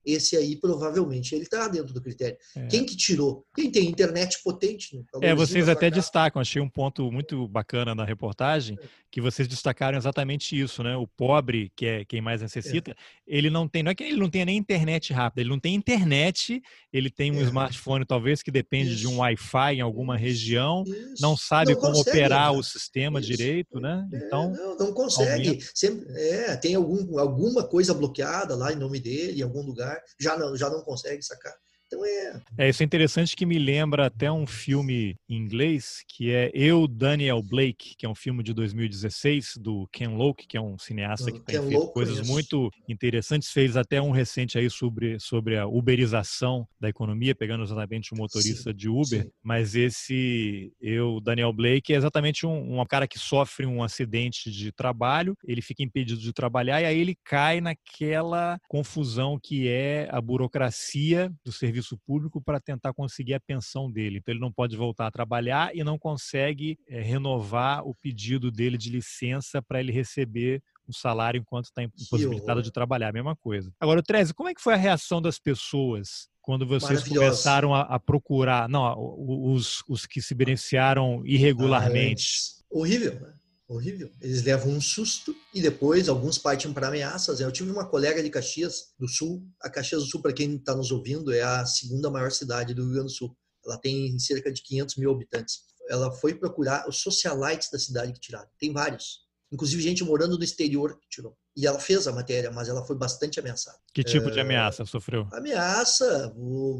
esse 0.08 0.38
aí 0.38 0.56
provavelmente 0.56 1.36
ele 1.36 1.44
está 1.44 1.68
dentro 1.68 1.94
do 1.94 2.02
critério. 2.02 2.38
É. 2.56 2.68
Quem 2.68 2.86
que 2.86 2.96
tirou? 2.96 3.46
Quem 3.54 3.70
tem 3.70 3.90
internet 3.90 4.42
potente? 4.44 4.96
Né? 4.96 5.04
É, 5.22 5.36
vocês 5.36 5.68
até 5.68 5.90
destacam, 5.92 6.42
achei 6.42 6.62
um 6.62 6.70
ponto 6.70 7.12
muito 7.12 7.48
bacana 7.48 7.94
na 7.94 8.06
reportagem, 8.06 8.78
que 9.12 9.20
vocês 9.20 9.48
destacaram 9.48 9.98
exatamente 9.98 10.60
isso, 10.60 10.84
né? 10.84 10.96
O 10.96 11.08
pobre, 11.08 11.72
que 11.76 11.86
é 11.86 12.06
quem 12.06 12.22
mais 12.22 12.42
necessita, 12.42 12.92
é. 12.92 12.96
ele 13.26 13.50
não 13.50 13.68
tem, 13.68 13.84
não 13.84 13.92
é 13.92 13.96
que 13.96 14.04
ele 14.04 14.20
não 14.20 14.30
tenha 14.30 14.46
nem 14.46 14.58
internet 14.58 15.12
rápida, 15.12 15.42
ele 15.42 15.50
não 15.50 15.60
tem 15.60 15.76
internet, 15.76 16.62
ele 16.92 17.10
tem 17.10 17.32
um 17.32 17.40
é. 17.40 17.44
smartphone 17.44 18.06
talvez 18.06 18.42
que 18.42 18.52
depende 18.52 18.92
isso. 18.92 19.00
de 19.00 19.08
um 19.08 19.18
Wi-Fi 19.18 19.76
em 19.76 19.82
alguma 19.82 20.16
isso. 20.16 20.24
região, 20.24 20.84
isso. 20.86 21.22
não 21.22 21.36
sabe 21.36 21.74
não 21.74 21.82
como 21.82 21.94
consegue, 21.94 22.18
operar 22.18 22.54
né? 22.54 22.60
o 22.60 22.64
sistema 22.64 23.20
direito, 23.20 23.80
né? 23.80 24.08
É, 24.12 24.18
então, 24.18 24.52
não, 24.52 24.78
não 24.78 24.94
consegue. 24.94 25.60
Sempre, 25.74 26.06
é, 26.14 26.56
tem 26.56 26.76
algum, 26.76 27.20
alguma 27.20 27.64
coisa 27.64 27.94
bloqueada 27.94 28.56
lá 28.56 28.72
em 28.72 28.78
nome 28.78 29.00
dele, 29.00 29.40
em 29.40 29.44
algum 29.44 29.62
lugar 29.62 29.97
já 30.20 30.38
não, 30.38 30.56
já 30.56 30.70
não 30.70 30.82
consegue 30.84 31.22
sacar. 31.24 31.56
Então 31.88 32.06
é. 32.06 32.41
É, 32.58 32.70
isso 32.70 32.84
é 32.84 32.86
interessante 32.86 33.36
que 33.36 33.46
me 33.46 33.58
lembra 33.58 34.06
até 34.06 34.32
um 34.32 34.46
filme 34.46 35.15
em 35.29 35.38
inglês 35.38 36.03
que 36.08 36.32
é 36.32 36.51
Eu, 36.53 36.88
Daniel 36.88 37.41
Blake, 37.41 37.96
que 37.98 38.06
é 38.06 38.10
um 38.10 38.15
filme 38.15 38.44
de 38.44 38.53
2016 38.53 39.53
do 39.58 39.88
Ken 39.91 40.10
Loach, 40.10 40.46
que 40.48 40.58
é 40.58 40.62
um 40.62 40.77
cineasta 40.77 41.32
que 41.32 41.39
tem 41.39 41.62
feito 41.62 41.88
coisas 41.88 42.27
muito 42.27 42.70
interessantes. 42.89 43.51
Fez 43.51 43.77
até 43.77 44.01
um 44.01 44.12
recente 44.12 44.58
aí 44.58 44.70
sobre, 44.70 45.20
sobre 45.20 45.58
a 45.58 45.65
uberização 45.65 46.67
da 46.79 46.89
economia, 46.89 47.34
pegando 47.34 47.63
exatamente 47.63 48.13
um 48.13 48.17
motorista 48.17 48.72
sim, 48.72 48.75
de 48.75 48.89
Uber. 48.89 49.24
Sim. 49.24 49.32
Mas 49.41 49.75
esse 49.75 50.74
Eu, 50.82 51.22
Daniel 51.22 51.53
Blake, 51.53 51.94
é 51.94 51.96
exatamente 51.96 52.46
um, 52.46 52.79
um 52.79 52.86
cara 52.86 53.08
que 53.08 53.20
sofre 53.20 53.65
um 53.65 53.82
acidente 53.82 54.51
de 54.51 54.72
trabalho, 54.72 55.38
ele 55.46 55.62
fica 55.62 55.84
impedido 55.84 56.20
de 56.20 56.34
trabalhar 56.34 56.82
e 56.82 56.86
aí 56.86 57.00
ele 57.00 57.17
cai 57.24 57.62
naquela 57.62 58.60
confusão 58.67 59.39
que 59.41 59.67
é 59.67 60.08
a 60.12 60.20
burocracia 60.20 61.32
do 61.46 61.51
serviço 61.51 61.76
serviço 61.77 61.98
público 62.05 62.41
para 62.41 62.60
tentar 62.60 62.93
conseguir 62.93 63.36
a 63.36 63.39
pensão 63.39 63.91
dele. 63.91 64.17
Então 64.17 64.34
ele 64.34 64.41
não 64.41 64.51
pode 64.51 64.75
voltar 64.75 65.07
a 65.07 65.12
trabalhar 65.12 65.75
e 65.75 65.84
não 65.84 65.98
consegue 65.98 66.77
é, 66.88 67.01
renovar 67.01 67.88
o 67.88 67.93
pedido 67.96 68.51
dele 68.51 68.77
de 68.77 68.89
licença 68.89 69.62
para 69.62 69.79
ele 69.79 69.91
receber 69.91 70.62
um 70.88 70.93
salário 70.93 71.39
enquanto 71.39 71.65
está 71.65 71.84
impossibilitado 71.84 72.62
de 72.62 72.72
trabalhar, 72.72 73.12
mesma 73.12 73.36
coisa. 73.36 73.72
Agora, 73.79 74.01
Treze, 74.01 74.34
como 74.34 74.50
é 74.50 74.53
que 74.53 74.62
foi 74.62 74.74
a 74.74 74.77
reação 74.77 75.22
das 75.22 75.38
pessoas 75.38 76.29
quando 76.41 76.65
vocês 76.65 77.03
começaram 77.03 77.75
a, 77.75 77.81
a, 77.81 78.00
procurar, 78.00 78.69
não, 78.69 78.96
os, 79.17 79.84
os 79.88 80.05
que 80.05 80.22
se 80.22 80.34
beneficiaram 80.34 81.22
irregularmente? 81.25 82.25
Ah, 82.62 82.63
é 82.74 82.77
horrível, 82.77 83.19
né? 83.19 83.34
Horrível. 83.67 84.09
Eles 84.21 84.43
levam 84.43 84.71
um 84.71 84.81
susto 84.81 85.36
e 85.53 85.62
depois 85.62 86.07
alguns 86.07 86.38
partem 86.38 86.71
para 86.71 86.88
ameaças. 86.88 87.39
Eu 87.39 87.51
tive 87.51 87.71
uma 87.71 87.86
colega 87.86 88.24
de 88.24 88.29
Caxias 88.29 88.93
do 88.97 89.07
Sul. 89.07 89.45
A 89.62 89.69
Caxias 89.69 90.03
do 90.03 90.09
Sul, 90.09 90.21
para 90.21 90.33
quem 90.33 90.55
está 90.55 90.75
nos 90.75 90.91
ouvindo, 90.91 91.33
é 91.33 91.41
a 91.41 91.65
segunda 91.65 92.09
maior 92.09 92.31
cidade 92.31 92.74
do 92.74 92.83
Rio 92.83 92.93
Grande 92.93 93.07
do 93.07 93.13
Sul. 93.13 93.38
Ela 93.65 93.77
tem 93.77 94.17
cerca 94.19 94.51
de 94.51 94.62
500 94.63 94.95
mil 94.95 95.12
habitantes. 95.12 95.59
Ela 95.89 96.12
foi 96.12 96.33
procurar 96.33 96.88
os 96.88 97.01
socialites 97.01 97.69
da 97.71 97.79
cidade 97.79 98.13
que 98.13 98.19
tiraram. 98.19 98.47
Tem 98.59 98.71
vários. 98.71 99.27
Inclusive 99.51 99.81
gente 99.81 100.03
morando 100.03 100.38
no 100.38 100.43
exterior 100.43 100.97
que 101.00 101.07
tirou. 101.09 101.38
E 101.55 101.65
ela 101.65 101.79
fez 101.79 102.05
a 102.07 102.12
matéria, 102.12 102.51
mas 102.51 102.67
ela 102.69 102.86
foi 102.86 102.95
bastante 102.95 103.39
ameaçada. 103.39 103.77
Que 103.93 104.03
tipo 104.03 104.27
é, 104.27 104.31
de 104.31 104.39
ameaça 104.39 104.86
sofreu? 104.86 105.27
Ameaça. 105.31 106.33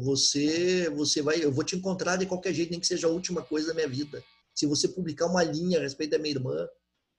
Você, 0.04 0.88
você 0.90 1.22
vai, 1.22 1.42
eu 1.42 1.50
vou 1.50 1.64
te 1.64 1.76
encontrar 1.76 2.16
de 2.16 2.26
qualquer 2.26 2.52
jeito, 2.52 2.70
nem 2.70 2.78
que 2.80 2.86
seja 2.86 3.06
a 3.06 3.10
última 3.10 3.42
coisa 3.42 3.68
da 3.68 3.74
minha 3.74 3.88
vida. 3.88 4.22
Se 4.58 4.66
você 4.66 4.88
publicar 4.88 5.26
uma 5.26 5.44
linha 5.44 5.78
a 5.78 5.82
respeito 5.82 6.10
da 6.10 6.18
minha 6.18 6.34
irmã, 6.34 6.68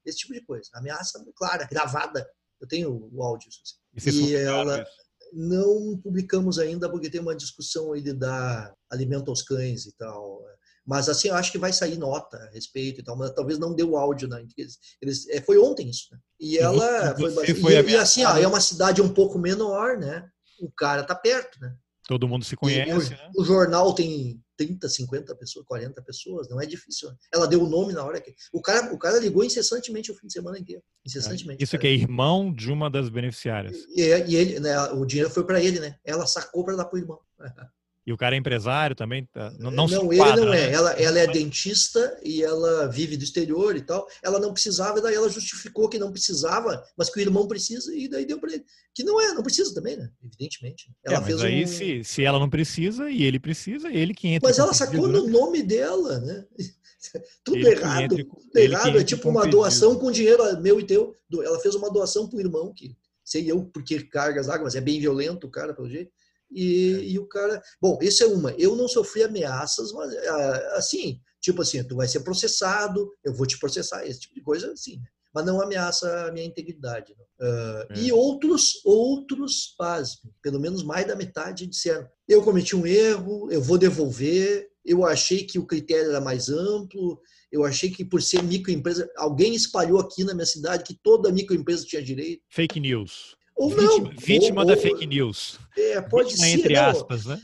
esse 0.06 0.18
tipo 0.18 0.34
de 0.34 0.42
coisa. 0.42 0.70
Ameaça 0.74 1.24
clara, 1.34 1.66
gravada. 1.72 2.30
Eu 2.60 2.68
tenho 2.68 3.10
o 3.14 3.24
áudio. 3.24 3.48
Assim. 3.96 4.10
E, 4.10 4.32
e 4.32 4.36
ela 4.36 4.86
não 5.32 5.98
publicamos 6.04 6.60
ainda 6.60 6.90
porque 6.90 7.10
tem 7.10 7.22
uma 7.22 7.34
discussão 7.34 7.94
aí 7.94 8.02
de 8.02 8.12
dar 8.12 8.76
alimento 8.92 9.30
aos 9.30 9.42
cães 9.42 9.86
e 9.86 9.96
tal. 9.96 10.44
Mas 10.86 11.08
assim, 11.08 11.30
eu 11.30 11.36
acho 11.36 11.50
que 11.50 11.58
vai 11.58 11.72
sair 11.72 11.98
nota 11.98 12.36
a 12.36 12.50
respeito 12.50 13.00
e 13.00 13.04
tal, 13.06 13.16
mas 13.16 13.32
talvez 13.32 13.58
não 13.58 13.74
deu 13.74 13.96
áudio, 13.96 14.28
né? 14.28 14.46
Eles, 14.58 14.78
eles, 15.02 15.30
é, 15.30 15.42
foi 15.42 15.58
ontem 15.58 15.90
isso, 15.90 16.08
né? 16.12 16.20
E 16.38 16.58
ela 16.58 17.16
foi, 17.16 17.32
foi 17.56 17.74
e, 17.74 17.92
e, 17.92 17.96
assim, 17.96 18.26
ó, 18.26 18.36
é 18.36 18.46
uma 18.46 18.60
cidade 18.60 19.02
um 19.02 19.14
pouco 19.14 19.40
menor, 19.40 19.98
né? 19.98 20.28
O 20.60 20.70
cara 20.70 21.04
tá 21.06 21.16
perto, 21.16 21.58
né? 21.62 21.74
Todo 22.10 22.28
mundo 22.28 22.44
se 22.44 22.56
conhece. 22.56 22.92
O, 22.92 23.10
né? 23.12 23.32
o, 23.38 23.44
jornal 23.44 23.94
tem 23.94 24.42
30, 24.58 24.90
50 24.90 25.36
pessoas, 25.36 25.64
40 25.68 26.02
pessoas, 26.02 26.50
não 26.50 26.60
é 26.60 26.66
difícil. 26.66 27.08
Né? 27.08 27.16
Ela 27.32 27.46
deu 27.46 27.62
o 27.62 27.70
nome 27.70 27.94
na 27.94 28.04
hora 28.04 28.20
que. 28.20 28.34
O 28.52 28.64
cara, 28.64 28.92
o 28.92 28.98
cara 28.98 29.20
ligou 29.20 29.44
incessantemente 29.44 30.12
o 30.12 30.16
fim 30.16 30.26
de 30.26 30.34
semana 30.34 30.58
inteiro. 30.58 30.82
Incessantemente. 31.06 31.64
Isso 31.64 31.78
que 31.78 31.86
é 31.86 31.92
irmão 31.92 32.52
de 32.52 32.72
uma 32.72 32.90
das 32.90 33.10
beneficiárias. 33.10 33.78
E, 33.96 34.02
e 34.02 34.36
ele, 34.36 34.60
né, 34.60 34.76
o 34.94 35.06
dinheiro 35.06 35.30
foi 35.30 35.44
para 35.44 35.62
ele, 35.62 35.80
né? 35.80 35.98
Ela 36.04 36.26
sacou 36.26 36.66
para 36.66 36.76
dar 36.76 36.86
pro 36.86 36.98
irmão. 36.98 37.20
E 38.10 38.12
o 38.12 38.18
cara 38.18 38.36
é 38.36 38.40
empresário 38.40 38.96
também? 38.96 39.24
Tá? 39.32 39.52
Não, 39.60 39.70
não, 39.70 39.88
não 39.88 40.12
ele 40.12 40.42
não 40.42 40.52
é. 40.52 40.68
Né? 40.68 40.74
Ela, 40.74 40.92
ela 40.94 41.20
é 41.20 41.28
dentista 41.28 42.20
e 42.24 42.42
ela 42.42 42.88
vive 42.88 43.16
do 43.16 43.24
exterior 43.24 43.76
e 43.76 43.82
tal. 43.82 44.08
Ela 44.24 44.40
não 44.40 44.52
precisava, 44.52 45.00
daí 45.00 45.14
ela 45.14 45.30
justificou 45.30 45.88
que 45.88 46.00
não 46.00 46.12
precisava, 46.12 46.84
mas 46.98 47.08
que 47.08 47.20
o 47.20 47.22
irmão 47.22 47.48
precisa 47.48 47.96
e 47.96 48.08
daí 48.08 48.26
deu 48.26 48.40
para 48.40 48.52
ele. 48.52 48.66
Que 48.96 49.04
não 49.04 49.22
é, 49.22 49.32
não 49.32 49.44
precisa 49.44 49.72
também, 49.76 49.96
né? 49.96 50.10
Evidentemente. 50.26 50.92
Ela 51.06 51.18
é, 51.18 51.20
mas 51.20 51.28
fez 51.28 51.42
aí 51.44 51.64
um... 51.64 51.68
se, 51.68 52.04
se 52.04 52.24
ela 52.24 52.40
não 52.40 52.50
precisa 52.50 53.12
e 53.12 53.22
ele 53.22 53.40
precisa, 53.40 53.92
ele 53.92 54.16
que 54.16 54.28
entra. 54.28 54.50
Mas 54.50 54.58
ela 54.58 54.74
sacou 54.74 55.08
no 55.08 55.28
né? 55.28 55.32
nome 55.32 55.62
dela, 55.62 56.20
né? 56.20 56.46
tudo 57.46 57.58
ele 57.58 57.70
errado. 57.70 58.02
Entre, 58.06 58.24
tudo 58.24 58.58
errado. 58.58 58.98
É 58.98 59.04
tipo 59.04 59.30
uma 59.30 59.46
doação 59.46 60.00
com 60.00 60.12
dinheiro 60.12 60.44
meu 60.64 60.80
e 60.80 60.84
teu. 60.84 61.16
Ela 61.32 61.60
fez 61.60 61.76
uma 61.76 61.92
doação 61.92 62.28
pro 62.28 62.40
irmão, 62.40 62.74
que 62.74 62.98
sei 63.24 63.52
eu 63.52 63.66
porque 63.66 64.02
carga 64.02 64.42
as 64.42 64.50
águas, 64.50 64.74
é 64.74 64.82
bem 64.82 65.00
violento 65.00 65.46
o 65.46 65.52
cara, 65.52 65.76
pelo 65.76 65.88
jeito. 65.88 66.12
E, 66.52 67.14
e 67.14 67.20
o 67.20 67.28
cara. 67.28 67.62
Bom, 67.82 67.98
isso 68.02 68.24
é 68.24 68.28
uma. 68.28 68.52
Eu 68.52 68.76
não 68.76 68.88
sofri 68.88 69.24
ameaças, 69.24 69.92
mas 69.92 70.14
ah, 70.16 70.74
assim, 70.76 71.20
tipo 71.40 71.62
assim, 71.62 71.84
tu 71.84 71.96
vai 71.96 72.08
ser 72.08 72.22
processado, 72.22 73.12
eu 73.24 73.34
vou 73.34 73.46
te 73.46 73.60
processar, 73.60 74.06
esse 74.06 74.22
tipo 74.22 74.36
de 74.36 74.42
coisa, 74.42 74.72
assim. 74.72 74.98
Né? 74.98 75.04
Mas 75.34 75.46
não 75.46 75.62
ameaça 75.62 76.28
a 76.28 76.32
minha 76.32 76.46
integridade. 76.46 77.14
Uh, 77.40 77.94
é. 77.94 78.00
E 78.00 78.12
outros, 78.12 78.82
outros, 78.84 79.76
pasme, 79.78 80.32
pelo 80.42 80.60
menos 80.60 80.84
mais 80.84 81.08
da 81.08 81.16
metade 81.16 81.68
disseram: 81.68 82.08
eu 82.28 82.44
cometi 82.44 82.76
um 82.76 82.86
erro, 82.86 83.52
eu 83.52 83.62
vou 83.62 83.78
devolver, 83.78 84.70
eu 84.84 85.06
achei 85.06 85.46
que 85.46 85.60
o 85.60 85.66
critério 85.66 86.10
era 86.10 86.20
mais 86.20 86.50
amplo, 86.50 87.22
eu 87.52 87.64
achei 87.64 87.90
que 87.90 88.04
por 88.04 88.22
ser 88.22 88.44
microempresa, 88.44 89.10
alguém 89.18 89.54
espalhou 89.54 90.00
aqui 90.00 90.24
na 90.24 90.34
minha 90.34 90.46
cidade 90.46 90.84
que 90.84 91.00
toda 91.02 91.32
microempresa 91.32 91.86
tinha 91.86 92.02
direito. 92.02 92.42
Fake 92.50 92.80
news. 92.80 93.36
Ou 93.60 93.76
não. 93.76 94.04
Vítima, 94.06 94.14
vítima 94.18 94.62
ou, 94.62 94.68
da 94.68 94.78
fake 94.78 95.06
news. 95.06 95.60
É, 95.78 96.02
pode 96.02 96.30
vítima, 96.30 96.48
ser. 96.48 96.54
Entre 96.54 96.78
aspas, 96.78 97.26
né? 97.26 97.42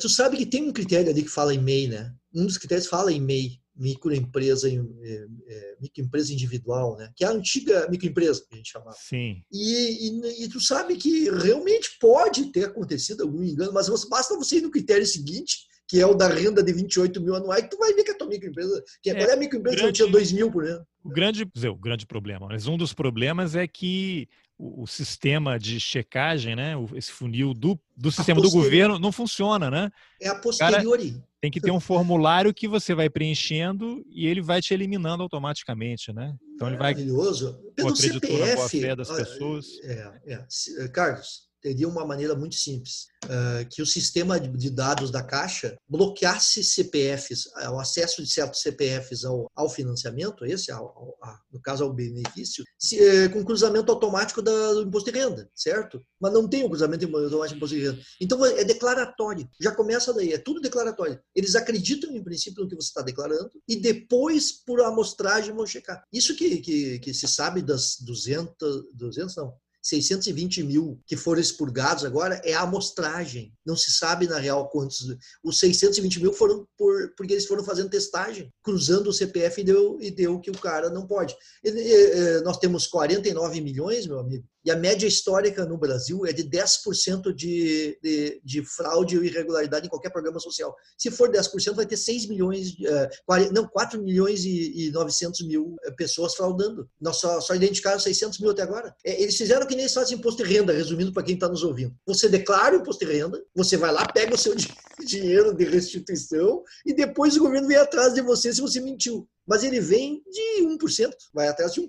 Tu 0.00 0.08
sabe 0.08 0.36
que 0.36 0.46
tem 0.46 0.62
um 0.62 0.72
critério 0.72 1.10
ali 1.10 1.22
que 1.24 1.28
fala 1.28 1.52
em 1.52 1.58
MEI, 1.58 1.88
né? 1.88 2.14
Um 2.32 2.46
dos 2.46 2.56
critérios 2.56 2.86
fala 2.86 3.12
em 3.12 3.20
MEI, 3.20 3.58
microempresa, 3.74 4.68
é, 4.68 5.26
é, 5.48 5.76
microempresa 5.80 6.32
individual, 6.32 6.96
né? 6.96 7.12
Que 7.16 7.24
é 7.24 7.26
a 7.26 7.32
antiga 7.32 7.88
microempresa 7.90 8.40
que 8.48 8.54
a 8.54 8.56
gente 8.56 8.70
chamava. 8.70 8.96
Sim. 8.96 9.42
E, 9.52 10.08
e, 10.08 10.44
e, 10.44 10.48
tu 10.48 10.60
sabe 10.60 10.96
que 10.96 11.28
realmente 11.28 11.98
pode 12.00 12.52
ter 12.52 12.66
acontecido 12.66 13.22
algum 13.22 13.42
engano, 13.42 13.72
mas 13.72 13.88
basta 14.08 14.36
você 14.36 14.58
ir 14.58 14.62
no 14.62 14.70
critério 14.70 15.04
seguinte, 15.04 15.66
que 15.92 16.00
é 16.00 16.06
o 16.06 16.14
da 16.14 16.26
renda 16.26 16.62
de 16.62 16.72
28 16.72 17.20
mil 17.20 17.34
anuais, 17.34 17.68
tu 17.70 17.76
vai 17.76 17.92
ver 17.92 18.02
que 18.02 18.12
a 18.12 18.16
tua 18.16 18.26
microempresa, 18.26 18.82
que 19.02 19.10
é, 19.10 19.14
qual 19.14 19.28
é 19.28 19.32
a 19.34 19.36
microempresa 19.36 19.76
grande, 19.76 19.92
que 19.92 19.96
tinha 19.98 20.10
2 20.10 20.32
mil 20.32 20.50
por 20.50 20.64
ano. 20.64 20.86
O 21.04 21.10
grande, 21.10 21.42
o 21.42 21.76
grande 21.76 22.06
problema, 22.06 22.46
mas 22.48 22.66
um 22.66 22.78
dos 22.78 22.94
problemas 22.94 23.54
é 23.54 23.66
que 23.66 24.26
o, 24.56 24.86
sistema 24.86 25.58
de 25.58 25.78
checagem, 25.78 26.56
né? 26.56 26.72
esse 26.94 27.12
funil 27.12 27.52
do, 27.52 27.78
do 27.94 28.10
sistema 28.10 28.40
do 28.40 28.50
governo 28.50 28.98
não 28.98 29.12
funciona, 29.12 29.70
né? 29.70 29.90
É 30.18 30.28
a 30.28 30.34
posteriori. 30.34 31.10
Cara, 31.10 31.24
tem 31.42 31.50
que 31.50 31.60
ter 31.60 31.70
um 31.70 31.80
formulário 31.80 32.54
que 32.54 32.66
você 32.66 32.94
vai 32.94 33.10
preenchendo 33.10 34.02
e 34.08 34.26
ele 34.26 34.40
vai 34.40 34.62
te 34.62 34.72
eliminando 34.72 35.22
automaticamente, 35.22 36.10
né? 36.10 36.34
Então 36.54 36.68
ele 36.68 36.78
vai 36.78 36.94
Maravilhoso. 36.94 37.60
Pelo 37.76 37.94
CPF, 37.94 38.96
das 38.96 39.10
pessoas. 39.10 39.66
É, 39.84 40.22
é. 40.24 40.88
Carlos, 40.88 41.51
teria 41.62 41.88
uma 41.88 42.04
maneira 42.04 42.34
muito 42.34 42.56
simples, 42.56 43.06
uh, 43.24 43.66
que 43.70 43.80
o 43.80 43.86
sistema 43.86 44.38
de 44.38 44.68
dados 44.68 45.10
da 45.10 45.22
Caixa 45.22 45.78
bloqueasse 45.88 46.64
CPFs, 46.64 47.48
o 47.70 47.78
acesso 47.78 48.22
de 48.22 48.28
certos 48.28 48.60
CPFs 48.60 49.24
ao, 49.24 49.50
ao 49.54 49.70
financiamento, 49.70 50.44
esse, 50.44 50.72
ao, 50.72 50.84
ao, 50.84 51.38
no 51.52 51.60
caso 51.60 51.84
ao 51.84 51.92
benefício, 51.92 52.64
se, 52.76 52.98
uh, 52.98 53.30
com 53.30 53.44
cruzamento 53.44 53.92
automático 53.92 54.42
do 54.42 54.82
imposto 54.82 55.10
de 55.10 55.18
renda, 55.18 55.48
certo? 55.54 56.02
Mas 56.20 56.32
não 56.32 56.48
tem 56.48 56.64
o 56.64 56.68
cruzamento 56.68 57.04
automático 57.04 57.54
do 57.54 57.56
imposto 57.56 57.76
de 57.76 57.82
renda. 57.82 58.02
Então 58.20 58.44
é 58.44 58.64
declaratório, 58.64 59.48
já 59.60 59.72
começa 59.72 60.12
daí, 60.12 60.32
é 60.32 60.38
tudo 60.38 60.60
declaratório. 60.60 61.20
Eles 61.34 61.54
acreditam 61.54 62.10
em 62.10 62.22
princípio 62.22 62.64
no 62.64 62.68
que 62.68 62.74
você 62.74 62.88
está 62.88 63.02
declarando 63.02 63.50
e 63.68 63.76
depois, 63.76 64.52
por 64.52 64.80
amostragem, 64.80 65.54
vão 65.54 65.66
checar. 65.66 66.02
Isso 66.12 66.34
que, 66.34 66.58
que, 66.58 66.98
que 66.98 67.14
se 67.14 67.28
sabe 67.28 67.62
das 67.62 67.96
200, 68.00 68.92
200 68.94 69.36
não, 69.36 69.54
620 69.82 70.62
mil 70.62 71.00
que 71.06 71.16
foram 71.16 71.40
expurgados 71.40 72.04
agora 72.04 72.40
é 72.44 72.54
a 72.54 72.62
amostragem. 72.62 73.52
Não 73.66 73.76
se 73.76 73.90
sabe, 73.90 74.28
na 74.28 74.38
real, 74.38 74.68
quantos. 74.70 75.16
Os 75.42 75.58
620 75.58 76.20
mil 76.20 76.32
foram 76.32 76.66
por, 76.78 77.12
porque 77.16 77.32
eles 77.32 77.46
foram 77.46 77.64
fazendo 77.64 77.90
testagem, 77.90 78.52
cruzando 78.62 79.08
o 79.08 79.12
CPF 79.12 79.60
e 79.60 79.64
deu, 79.64 79.98
e 80.00 80.10
deu 80.10 80.38
que 80.40 80.50
o 80.50 80.58
cara 80.58 80.88
não 80.88 81.06
pode. 81.06 81.34
E, 81.64 81.68
e, 81.70 82.40
nós 82.42 82.58
temos 82.58 82.86
49 82.86 83.60
milhões, 83.60 84.06
meu 84.06 84.20
amigo, 84.20 84.46
e 84.64 84.70
a 84.70 84.76
média 84.76 85.06
histórica 85.06 85.64
no 85.64 85.76
Brasil 85.76 86.24
é 86.26 86.32
de 86.32 86.44
10% 86.44 87.34
de, 87.34 87.98
de, 88.02 88.40
de 88.44 88.64
fraude 88.64 89.18
ou 89.18 89.24
irregularidade 89.24 89.86
em 89.86 89.88
qualquer 89.90 90.10
programa 90.10 90.38
social. 90.38 90.74
Se 90.96 91.10
for 91.10 91.30
10%, 91.30 91.74
vai 91.74 91.86
ter 91.86 91.96
6 91.96 92.26
milhões, 92.26 92.72
uh, 92.72 93.52
não, 93.52 93.66
4 93.66 94.00
milhões 94.02 94.44
e, 94.44 94.88
e 94.88 94.90
900 94.90 95.46
mil 95.46 95.76
eh, 95.84 95.90
pessoas 95.92 96.34
fraudando. 96.34 96.88
Nós 97.00 97.16
só, 97.16 97.40
só 97.40 97.54
identificaram 97.54 97.98
600 97.98 98.38
mil 98.38 98.50
até 98.50 98.62
agora. 98.62 98.94
É, 99.04 99.20
eles 99.20 99.36
fizeram 99.36 99.66
que 99.66 99.74
nem 99.74 99.84
eles 99.84 99.94
fazem 99.94 100.16
imposto 100.16 100.42
de 100.42 100.52
renda, 100.52 100.72
resumindo 100.72 101.12
para 101.12 101.22
quem 101.22 101.34
está 101.34 101.48
nos 101.48 101.62
ouvindo. 101.62 101.94
Você 102.06 102.28
declara 102.28 102.76
o 102.76 102.80
imposto 102.80 103.04
de 103.04 103.12
renda, 103.12 103.42
você 103.54 103.76
vai 103.76 103.92
lá, 103.92 104.06
pega 104.06 104.34
o 104.34 104.38
seu 104.38 104.54
dinheiro 105.04 105.54
de 105.54 105.64
restituição 105.64 106.62
e 106.86 106.94
depois 106.94 107.36
o 107.36 107.40
governo 107.40 107.68
vem 107.68 107.76
atrás 107.76 108.14
de 108.14 108.22
você 108.22 108.52
se 108.52 108.60
você 108.60 108.80
mentiu 108.80 109.28
mas 109.46 109.64
ele 109.64 109.80
vem 109.80 110.22
de 110.30 110.64
1%, 110.64 111.10
vai 111.32 111.48
atrás 111.48 111.72
de 111.72 111.80
1% 111.80 111.88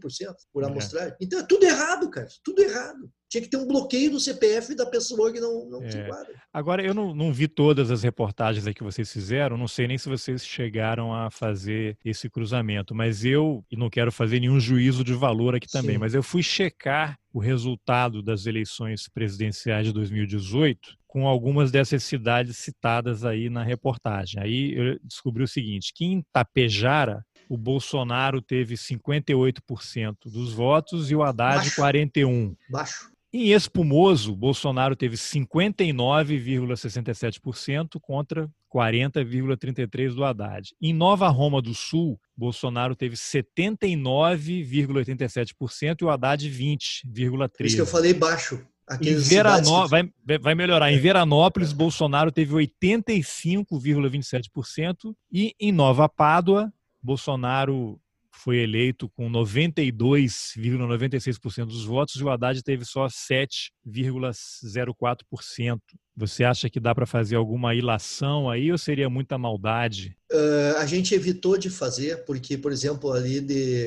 por 0.51 0.63
é. 0.63 0.65
amostragem. 0.67 1.13
É. 1.13 1.17
Então 1.21 1.39
é 1.39 1.43
tudo 1.43 1.65
errado, 1.65 2.09
cara, 2.09 2.27
tudo 2.43 2.61
errado. 2.61 3.09
Tinha 3.29 3.41
que 3.41 3.49
ter 3.49 3.57
um 3.57 3.67
bloqueio 3.67 4.11
do 4.11 4.19
CPF 4.19 4.75
da 4.75 4.85
pessoa 4.85 5.33
que 5.33 5.39
não, 5.39 5.67
não 5.67 5.83
é. 5.83 5.89
se 5.89 5.97
enquadra. 5.97 6.33
Agora, 6.53 6.85
eu 6.85 6.93
não, 6.93 7.15
não 7.15 7.33
vi 7.33 7.47
todas 7.47 7.89
as 7.89 8.03
reportagens 8.03 8.63
que 8.75 8.83
vocês 8.83 9.11
fizeram, 9.11 9.57
não 9.57 9.67
sei 9.67 9.87
nem 9.87 9.97
se 9.97 10.07
vocês 10.07 10.45
chegaram 10.45 11.13
a 11.13 11.31
fazer 11.31 11.97
esse 12.05 12.29
cruzamento, 12.29 12.93
mas 12.93 13.25
eu, 13.25 13.65
e 13.71 13.75
não 13.75 13.89
quero 13.89 14.11
fazer 14.11 14.39
nenhum 14.39 14.59
juízo 14.59 15.03
de 15.03 15.13
valor 15.13 15.55
aqui 15.55 15.67
também, 15.67 15.95
Sim. 15.95 15.99
mas 15.99 16.13
eu 16.13 16.21
fui 16.21 16.43
checar 16.43 17.17
o 17.33 17.39
resultado 17.39 18.21
das 18.21 18.45
eleições 18.45 19.09
presidenciais 19.11 19.87
de 19.87 19.93
2018 19.93 20.79
com 21.13 21.27
algumas 21.27 21.71
dessas 21.71 22.03
cidades 22.03 22.57
citadas 22.57 23.23
aí 23.23 23.47
na 23.47 23.63
reportagem. 23.63 24.41
Aí 24.41 24.73
eu 24.73 24.99
descobri 25.03 25.43
o 25.43 25.47
seguinte, 25.47 25.93
que 25.95 26.05
em 26.05 26.23
Tapejara, 26.33 27.23
o 27.53 27.57
Bolsonaro 27.57 28.41
teve 28.41 28.73
58% 28.73 30.17
dos 30.25 30.51
votos 30.53 31.11
e 31.11 31.15
o 31.15 31.21
Haddad 31.21 31.57
Baixo. 31.57 31.79
41%. 31.79 32.57
Baixo. 32.67 33.13
Em 33.31 33.51
Espumoso, 33.51 34.35
Bolsonaro 34.35 34.95
teve 34.95 35.15
59,67% 35.15 37.99
contra 38.01 38.49
40,33% 38.73 40.15
do 40.15 40.23
Haddad. 40.23 40.73
Em 40.81 40.91
Nova 40.93 41.29
Roma 41.29 41.61
do 41.61 41.75
Sul, 41.75 42.19
Bolsonaro 42.35 42.95
teve 42.95 43.15
79,87% 43.15 46.01
e 46.01 46.05
o 46.05 46.09
Haddad 46.09 46.49
20,3%. 46.49 47.51
Por 47.55 47.67
isso 47.67 47.75
que 47.75 47.81
eu 47.81 47.85
falei 47.85 48.15
baixo. 48.15 48.65
Em 48.99 49.15
Veranó... 49.15 49.87
vai, 49.87 50.11
vai 50.41 50.55
melhorar. 50.55 50.91
Em 50.91 50.99
Veranópolis, 50.99 51.71
Bolsonaro 51.71 52.31
teve 52.31 52.55
85,27% 52.55 55.15
e 55.31 55.53
em 55.59 55.71
Nova 55.71 56.09
Pádua, 56.09 56.73
Bolsonaro 57.03 57.99
foi 58.35 58.57
eleito 58.57 59.07
com 59.09 59.31
92,96% 59.31 61.65
dos 61.65 61.85
votos 61.85 62.15
e 62.15 62.23
o 62.23 62.29
Haddad 62.29 62.63
teve 62.63 62.83
só 62.83 63.05
7,04%. 63.07 65.79
Você 66.15 66.43
acha 66.43 66.67
que 66.69 66.79
dá 66.79 66.95
para 66.95 67.05
fazer 67.05 67.35
alguma 67.35 67.75
ilação 67.75 68.49
aí 68.49 68.71
ou 68.71 68.77
seria 68.77 69.09
muita 69.09 69.37
maldade? 69.37 70.17
Uh, 70.31 70.77
a 70.77 70.85
gente 70.85 71.13
evitou 71.13 71.57
de 71.57 71.69
fazer, 71.69 72.23
porque, 72.25 72.57
por 72.57 72.71
exemplo, 72.71 73.11
ali 73.11 73.39
de 73.39 73.85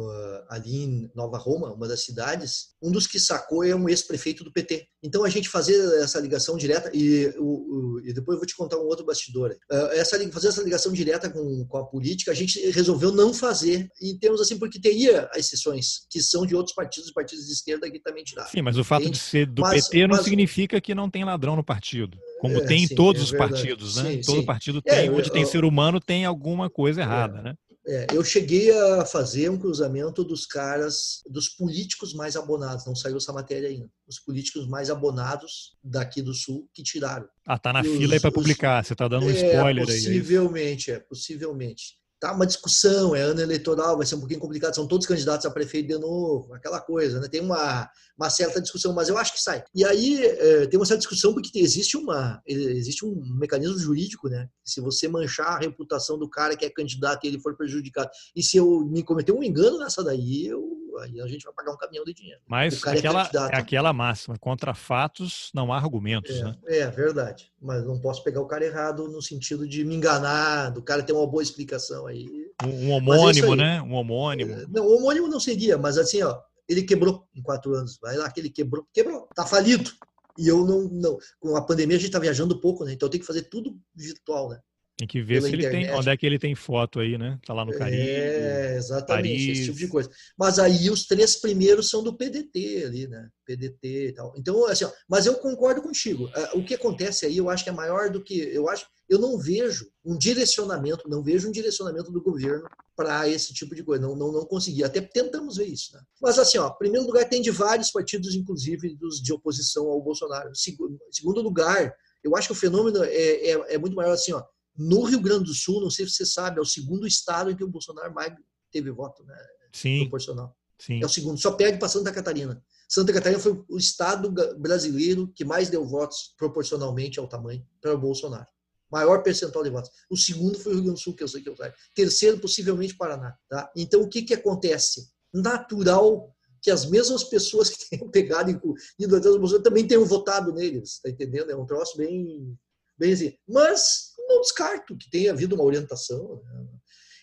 uh, 0.00 0.44
ali 0.48 0.84
em 0.84 1.10
Nova 1.14 1.38
Roma, 1.38 1.72
uma 1.72 1.88
das 1.88 2.04
cidades, 2.04 2.68
um 2.82 2.90
dos 2.90 3.06
que 3.06 3.18
sacou 3.18 3.64
é 3.64 3.74
um 3.74 3.88
ex-prefeito 3.88 4.44
do 4.44 4.52
PT. 4.52 4.86
Então 5.02 5.24
a 5.24 5.28
gente 5.28 5.48
fazer 5.48 5.76
essa 6.02 6.20
ligação 6.20 6.56
direta 6.56 6.90
e, 6.92 7.32
o, 7.38 7.44
o, 7.44 8.00
e 8.04 8.12
depois 8.12 8.34
eu 8.34 8.40
vou 8.40 8.46
te 8.46 8.56
contar 8.56 8.78
um 8.78 8.86
outro 8.86 9.04
bastidor. 9.04 9.56
Uh, 9.70 9.92
essa 9.92 10.18
fazer 10.30 10.48
essa 10.48 10.62
ligação 10.62 10.92
direta 10.92 11.30
com, 11.30 11.66
com 11.66 11.78
a 11.78 11.86
política, 11.86 12.30
a 12.30 12.34
gente 12.34 12.58
resolveu 12.70 13.12
não 13.12 13.32
fazer 13.32 13.88
em 14.00 14.18
termos 14.18 14.40
assim 14.40 14.58
porque 14.58 14.80
teria 14.80 15.28
exceções 15.34 16.06
que 16.10 16.20
são 16.20 16.44
de 16.44 16.54
outros 16.54 16.74
partidos, 16.74 17.12
partidos 17.12 17.46
de 17.46 17.52
esquerda 17.52 17.90
que 17.90 18.00
também 18.00 18.24
tiraram. 18.24 18.50
Sim, 18.50 18.62
mas 18.62 18.76
o 18.76 18.84
fato 18.84 19.08
de 19.10 19.18
ser 19.18 19.46
do 19.46 19.62
mas, 19.62 19.88
PT 19.88 20.06
não 20.06 20.16
mas, 20.16 20.24
significa 20.24 20.80
que 20.80 20.94
não 20.94 21.10
tem 21.10 21.24
ladrão 21.24 21.56
no 21.56 21.64
partido. 21.64 22.18
Como 22.40 22.56
é, 22.58 22.64
tem 22.64 22.84
em 22.84 22.88
todos 22.88 23.20
é 23.20 23.24
os 23.24 23.32
partidos, 23.32 23.96
né? 23.96 24.12
Sim, 24.12 24.20
Todo 24.20 24.40
sim. 24.40 24.46
partido 24.46 24.82
é, 24.84 24.94
tem, 24.94 25.06
é, 25.06 25.10
onde 25.10 25.30
tem 25.30 25.44
ser 25.44 25.64
humano, 25.64 26.00
tem 26.00 26.24
alguma 26.24 26.70
coisa 26.70 27.00
errada, 27.00 27.42
né? 27.42 27.54
É, 27.90 28.06
eu 28.12 28.22
cheguei 28.22 28.70
a 28.70 29.06
fazer 29.06 29.48
um 29.48 29.58
cruzamento 29.58 30.22
dos 30.22 30.44
caras, 30.44 31.22
dos 31.26 31.48
políticos 31.48 32.12
mais 32.12 32.36
abonados, 32.36 32.84
não 32.84 32.94
saiu 32.94 33.16
essa 33.16 33.32
matéria 33.32 33.70
ainda. 33.70 33.88
Os 34.06 34.18
políticos 34.18 34.68
mais 34.68 34.90
abonados 34.90 35.74
daqui 35.82 36.20
do 36.20 36.34
Sul 36.34 36.68
que 36.74 36.82
tiraram. 36.82 37.26
Ah, 37.46 37.58
tá 37.58 37.72
na 37.72 37.80
e 37.80 37.84
fila 37.84 38.04
os, 38.04 38.12
aí 38.12 38.20
para 38.20 38.30
publicar, 38.30 38.84
você 38.84 38.94
tá 38.94 39.08
dando 39.08 39.24
um 39.24 39.30
é, 39.30 39.32
spoiler 39.32 39.86
possivelmente, 39.86 40.10
aí. 40.10 40.20
Possivelmente, 40.20 40.90
é, 40.90 41.00
possivelmente 41.00 41.98
tá 42.20 42.32
uma 42.32 42.46
discussão, 42.46 43.14
é 43.14 43.20
ano 43.20 43.40
eleitoral, 43.40 43.96
vai 43.96 44.06
ser 44.06 44.16
um 44.16 44.20
pouquinho 44.20 44.40
complicado, 44.40 44.74
são 44.74 44.86
todos 44.86 45.06
candidatos 45.06 45.46
a 45.46 45.50
prefeito 45.50 45.88
de 45.88 45.98
novo, 45.98 46.52
aquela 46.52 46.80
coisa, 46.80 47.20
né? 47.20 47.28
Tem 47.28 47.40
uma, 47.40 47.88
uma 48.16 48.28
certa 48.28 48.60
discussão, 48.60 48.92
mas 48.92 49.08
eu 49.08 49.16
acho 49.16 49.32
que 49.32 49.40
sai. 49.40 49.62
E 49.74 49.84
aí 49.84 50.24
é, 50.24 50.66
tem 50.66 50.78
uma 50.78 50.86
certa 50.86 51.00
discussão 51.00 51.32
porque 51.32 51.58
existe 51.58 51.96
uma 51.96 52.42
existe 52.46 53.04
um 53.04 53.14
mecanismo 53.38 53.78
jurídico, 53.78 54.28
né? 54.28 54.48
Se 54.64 54.80
você 54.80 55.06
manchar 55.06 55.56
a 55.56 55.58
reputação 55.58 56.18
do 56.18 56.28
cara 56.28 56.56
que 56.56 56.64
é 56.64 56.70
candidato 56.70 57.24
e 57.24 57.28
ele 57.28 57.40
for 57.40 57.56
prejudicado, 57.56 58.10
e 58.34 58.42
se 58.42 58.56
eu 58.56 58.80
me 58.86 59.02
cometer 59.02 59.32
um 59.32 59.42
engano 59.42 59.78
nessa 59.78 60.02
daí, 60.02 60.46
eu 60.46 60.78
aí 60.98 61.20
a 61.20 61.26
gente 61.26 61.44
vai 61.44 61.54
pagar 61.54 61.72
um 61.72 61.76
caminhão 61.76 62.04
de 62.04 62.14
dinheiro. 62.14 62.40
Mas 62.46 62.84
é 62.84 62.90
aquela, 62.90 63.22
é, 63.22 63.36
é, 63.54 63.56
aquela 63.56 63.92
máxima, 63.92 64.38
contra 64.38 64.74
fatos 64.74 65.50
não 65.54 65.72
há 65.72 65.76
argumentos, 65.76 66.36
é, 66.36 66.44
né? 66.44 66.56
É, 66.66 66.86
verdade. 66.88 67.52
Mas 67.60 67.84
não 67.84 68.00
posso 68.00 68.22
pegar 68.22 68.40
o 68.40 68.46
cara 68.46 68.64
errado 68.64 69.08
no 69.08 69.22
sentido 69.22 69.66
de 69.66 69.84
me 69.84 69.94
enganar, 69.94 70.70
do 70.70 70.82
cara 70.82 71.02
ter 71.02 71.12
uma 71.12 71.26
boa 71.26 71.42
explicação 71.42 72.06
aí. 72.06 72.28
Um, 72.64 72.88
um 72.88 72.90
homônimo, 72.92 73.52
aí, 73.52 73.58
né? 73.58 73.82
Um 73.82 73.94
homônimo. 73.94 74.52
É, 74.52 74.66
não, 74.68 74.86
homônimo 74.86 75.28
não 75.28 75.40
seria, 75.40 75.78
mas 75.78 75.98
assim, 75.98 76.22
ó, 76.22 76.40
ele 76.68 76.82
quebrou 76.82 77.26
em 77.34 77.42
quatro 77.42 77.74
anos. 77.74 77.98
Vai 78.00 78.16
lá 78.16 78.30
que 78.30 78.40
ele 78.40 78.50
quebrou, 78.50 78.86
quebrou, 78.92 79.28
tá 79.34 79.46
falido. 79.46 79.90
E 80.36 80.46
eu 80.46 80.64
não, 80.64 80.82
não, 80.82 81.18
com 81.40 81.56
a 81.56 81.62
pandemia 81.62 81.96
a 81.96 82.00
gente 82.00 82.12
tá 82.12 82.18
viajando 82.18 82.60
pouco, 82.60 82.84
né? 82.84 82.92
Então 82.92 83.08
tenho 83.08 83.20
que 83.20 83.26
fazer 83.26 83.42
tudo 83.42 83.76
virtual, 83.94 84.50
né? 84.50 84.60
Tem 84.98 85.06
que 85.06 85.22
ver 85.22 85.40
se 85.40 85.52
ele 85.52 85.70
tem, 85.70 85.88
onde 85.92 86.10
é 86.10 86.16
que 86.16 86.26
ele 86.26 86.40
tem 86.40 86.56
foto 86.56 86.98
aí, 86.98 87.16
né? 87.16 87.38
Tá 87.46 87.54
lá 87.54 87.64
no 87.64 87.72
Caribe. 87.72 88.02
É, 88.02 88.74
exatamente, 88.76 89.46
Paris. 89.46 89.48
esse 89.48 89.64
tipo 89.66 89.78
de 89.78 89.86
coisa. 89.86 90.10
Mas 90.36 90.58
aí 90.58 90.90
os 90.90 91.06
três 91.06 91.36
primeiros 91.36 91.88
são 91.88 92.02
do 92.02 92.16
PDT 92.16 92.82
ali, 92.84 93.06
né? 93.06 93.28
PDT 93.46 94.08
e 94.08 94.12
tal. 94.12 94.34
Então, 94.36 94.66
assim, 94.66 94.84
ó, 94.84 94.90
mas 95.08 95.24
eu 95.24 95.36
concordo 95.36 95.80
contigo. 95.80 96.28
É, 96.34 96.58
o 96.58 96.64
que 96.64 96.74
acontece 96.74 97.24
aí, 97.24 97.36
eu 97.36 97.48
acho 97.48 97.62
que 97.62 97.70
é 97.70 97.72
maior 97.72 98.10
do 98.10 98.20
que 98.24 98.40
eu 98.40 98.68
acho. 98.68 98.86
Eu 99.08 99.20
não 99.20 99.38
vejo 99.38 99.88
um 100.04 100.18
direcionamento, 100.18 101.08
não 101.08 101.22
vejo 101.22 101.48
um 101.48 101.52
direcionamento 101.52 102.10
do 102.10 102.20
governo 102.20 102.68
para 102.96 103.28
esse 103.28 103.54
tipo 103.54 103.76
de 103.76 103.84
coisa. 103.84 104.02
Não, 104.04 104.16
não, 104.16 104.32
não 104.32 104.44
consegui. 104.46 104.82
Até 104.82 105.00
tentamos 105.00 105.58
ver 105.58 105.66
isso, 105.66 105.94
né? 105.94 106.00
Mas 106.20 106.40
assim, 106.40 106.58
ó, 106.58 106.70
primeiro 106.70 107.06
lugar 107.06 107.28
tem 107.28 107.40
de 107.40 107.52
vários 107.52 107.92
partidos, 107.92 108.34
inclusive 108.34 108.96
dos 108.96 109.22
de 109.22 109.32
oposição 109.32 109.86
ao 109.86 110.02
Bolsonaro. 110.02 110.50
Segundo, 110.56 110.98
segundo 111.12 111.40
lugar, 111.40 111.94
eu 112.24 112.36
acho 112.36 112.48
que 112.48 112.52
o 112.52 112.56
fenômeno 112.56 113.04
é, 113.04 113.12
é, 113.12 113.74
é 113.74 113.78
muito 113.78 113.94
maior 113.94 114.14
assim, 114.14 114.32
ó 114.32 114.42
no 114.78 115.02
Rio 115.02 115.20
Grande 115.20 115.44
do 115.44 115.54
Sul, 115.54 115.80
não 115.80 115.90
sei 115.90 116.06
se 116.06 116.12
você 116.12 116.26
sabe, 116.26 116.58
é 116.58 116.62
o 116.62 116.64
segundo 116.64 117.06
estado 117.06 117.50
em 117.50 117.56
que 117.56 117.64
o 117.64 117.68
Bolsonaro 117.68 118.14
mais 118.14 118.32
teve 118.70 118.90
voto 118.90 119.24
né, 119.24 119.36
Sim. 119.72 120.00
proporcional. 120.02 120.56
Sim. 120.78 121.02
É 121.02 121.06
o 121.06 121.08
segundo, 121.08 121.38
só 121.40 121.50
perde 121.52 121.78
para 121.78 121.88
Santa 121.88 122.12
Catarina. 122.12 122.62
Santa 122.88 123.12
Catarina 123.12 123.40
foi 123.40 123.64
o 123.68 123.76
estado 123.76 124.32
brasileiro 124.56 125.30
que 125.34 125.44
mais 125.44 125.68
deu 125.68 125.84
votos 125.84 126.34
proporcionalmente 126.38 127.18
ao 127.18 127.28
tamanho 127.28 127.66
para 127.80 127.92
o 127.92 127.98
Bolsonaro. 127.98 128.46
Maior 128.90 129.22
percentual 129.22 129.64
de 129.64 129.70
votos. 129.70 129.90
O 130.08 130.16
segundo 130.16 130.58
foi 130.58 130.72
o 130.72 130.74
Rio 130.76 130.84
Grande 130.84 131.00
do 131.00 131.02
Sul, 131.02 131.14
que 131.14 131.22
eu 131.22 131.28
sei 131.28 131.42
que 131.42 131.48
eu 131.48 131.56
sei. 131.56 131.72
Terceiro, 131.94 132.38
possivelmente, 132.38 132.96
Paraná. 132.96 133.36
Tá? 133.48 133.70
Então, 133.76 134.00
o 134.00 134.08
que, 134.08 134.22
que 134.22 134.32
acontece? 134.32 135.10
Natural 135.34 136.34
que 136.62 136.70
as 136.70 136.86
mesmas 136.86 137.24
pessoas 137.24 137.68
que 137.70 137.90
tenham 137.90 138.10
pegado 138.10 138.50
e 138.50 139.02
ido 139.02 139.16
atrás 139.16 139.34
do 139.34 139.40
Bolsonaro 139.40 139.64
também 139.64 139.86
tenham 139.86 140.04
votado 140.04 140.52
neles, 140.52 140.94
está 140.94 141.10
entendendo? 141.10 141.50
É 141.50 141.56
um 141.56 141.66
troço 141.66 141.96
bem, 141.96 142.56
bem 142.96 143.12
assim. 143.12 143.34
Mas 143.46 144.07
não 144.28 144.40
descarto 144.40 144.96
que 144.96 145.10
tenha 145.10 145.32
havido 145.32 145.54
uma 145.54 145.64
orientação. 145.64 146.42
Né? 146.44 146.66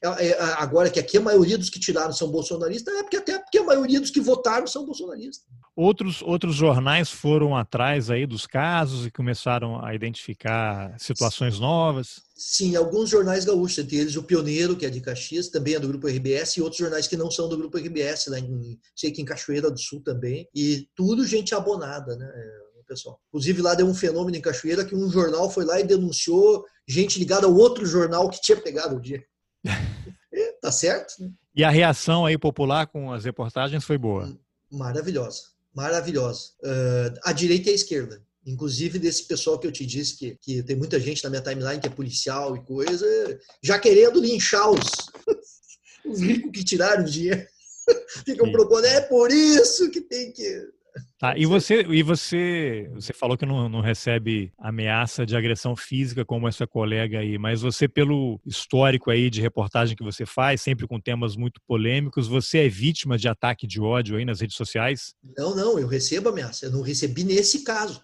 É, 0.03 0.27
é, 0.27 0.41
agora 0.57 0.89
que 0.89 0.99
aqui 0.99 1.17
a 1.17 1.21
maioria 1.21 1.57
dos 1.57 1.69
que 1.69 1.79
tiraram 1.79 2.11
são 2.11 2.29
bolsonaristas, 2.29 2.93
é 2.93 3.01
porque 3.01 3.17
até 3.17 3.39
porque 3.39 3.57
a 3.57 3.63
maioria 3.63 3.99
dos 3.99 4.11
que 4.11 4.19
votaram 4.19 4.67
são 4.67 4.85
bolsonaristas. 4.85 5.45
Outros, 5.75 6.21
outros 6.21 6.55
jornais 6.55 7.09
foram 7.09 7.55
atrás 7.55 8.09
aí 8.09 8.25
dos 8.25 8.45
casos 8.45 9.05
e 9.05 9.11
começaram 9.11 9.83
a 9.83 9.93
identificar 9.93 10.95
situações 10.97 11.59
novas? 11.59 12.21
Sim, 12.35 12.75
alguns 12.75 13.09
jornais 13.09 13.43
gaúchos, 13.43 13.77
entre 13.77 13.97
eles 13.97 14.15
o 14.15 14.23
Pioneiro, 14.23 14.77
que 14.77 14.85
é 14.85 14.89
de 14.89 15.01
Caxias, 15.01 15.49
também 15.49 15.75
é 15.75 15.79
do 15.79 15.87
Grupo 15.87 16.07
RBS, 16.07 16.57
e 16.57 16.61
outros 16.61 16.79
jornais 16.79 17.07
que 17.07 17.17
não 17.17 17.29
são 17.29 17.49
do 17.49 17.57
Grupo 17.57 17.77
RBS, 17.77 18.27
lá 18.27 18.39
em, 18.39 18.79
sei 18.95 19.11
que 19.11 19.21
em 19.21 19.25
Cachoeira 19.25 19.69
do 19.69 19.79
Sul 19.79 20.01
também, 20.01 20.47
e 20.55 20.87
tudo 20.95 21.25
gente 21.25 21.53
abonada, 21.53 22.15
né? 22.15 22.31
Pessoal. 22.85 23.19
Inclusive, 23.29 23.61
lá 23.61 23.73
deu 23.73 23.85
um 23.85 23.93
fenômeno 23.93 24.37
em 24.37 24.41
Cachoeira 24.41 24.85
que 24.85 24.95
um 24.95 25.09
jornal 25.09 25.49
foi 25.49 25.65
lá 25.65 25.79
e 25.79 25.83
denunciou 25.83 26.65
gente 26.87 27.19
ligada 27.19 27.47
ao 27.47 27.55
outro 27.55 27.85
jornal 27.85 28.29
que 28.29 28.41
tinha 28.41 28.59
pegado 28.59 28.95
o 28.95 29.01
dia. 29.01 29.23
é, 30.33 30.51
tá 30.61 30.71
certo? 30.71 31.15
Né? 31.19 31.31
E 31.55 31.63
a 31.63 31.69
reação 31.69 32.25
aí 32.25 32.37
popular 32.37 32.87
com 32.87 33.11
as 33.11 33.23
reportagens 33.25 33.83
foi 33.83 33.97
boa? 33.97 34.37
Maravilhosa, 34.71 35.41
maravilhosa. 35.73 36.51
Uh, 36.61 37.19
a 37.23 37.31
direita 37.31 37.69
e 37.69 37.71
a 37.71 37.75
esquerda. 37.75 38.21
Inclusive 38.45 38.99
desse 38.99 39.23
pessoal 39.23 39.57
que 39.57 39.65
eu 39.65 39.71
te 39.71 39.85
disse 39.85 40.17
que, 40.17 40.37
que 40.39 40.61
tem 40.61 40.75
muita 40.75 40.99
gente 40.99 41.23
na 41.23 41.29
minha 41.29 41.41
timeline 41.41 41.79
que 41.79 41.87
é 41.87 41.89
policial 41.89 42.55
e 42.55 42.63
coisa, 42.63 43.07
já 43.63 43.79
querendo 43.79 44.21
linchar 44.21 44.69
os, 44.69 44.81
os 46.05 46.19
ricos 46.19 46.51
que 46.51 46.63
tiraram 46.63 47.03
o 47.03 47.09
dinheiro. 47.09 47.47
Ficam 48.25 48.51
propondo, 48.51 48.85
é 48.85 49.01
por 49.01 49.31
isso 49.31 49.89
que 49.89 50.01
tem 50.01 50.31
que 50.31 50.75
Tá, 51.25 51.35
e 51.35 51.45
você, 51.47 51.81
e 51.81 52.03
você, 52.03 52.87
você 52.93 53.11
falou 53.11 53.35
que 53.35 53.47
não, 53.47 53.67
não, 53.67 53.81
recebe 53.81 54.53
ameaça 54.59 55.25
de 55.25 55.35
agressão 55.35 55.75
física 55.75 56.23
como 56.23 56.47
essa 56.47 56.67
colega 56.67 57.17
aí, 57.17 57.35
mas 57.39 57.61
você, 57.61 57.87
pelo 57.87 58.39
histórico 58.45 59.09
aí 59.09 59.27
de 59.31 59.41
reportagem 59.41 59.95
que 59.95 60.03
você 60.03 60.23
faz, 60.23 60.61
sempre 60.61 60.87
com 60.87 60.99
temas 60.99 61.35
muito 61.35 61.59
polêmicos, 61.65 62.27
você 62.27 62.65
é 62.65 62.69
vítima 62.69 63.17
de 63.17 63.27
ataque 63.27 63.65
de 63.65 63.81
ódio 63.81 64.17
aí 64.17 64.25
nas 64.25 64.39
redes 64.39 64.55
sociais? 64.55 65.15
Não, 65.35 65.55
não, 65.55 65.79
eu 65.79 65.87
recebo 65.87 66.29
ameaça. 66.29 66.67
Eu 66.67 66.71
não 66.71 66.81
recebi 66.81 67.23
nesse 67.23 67.63
caso. 67.63 68.03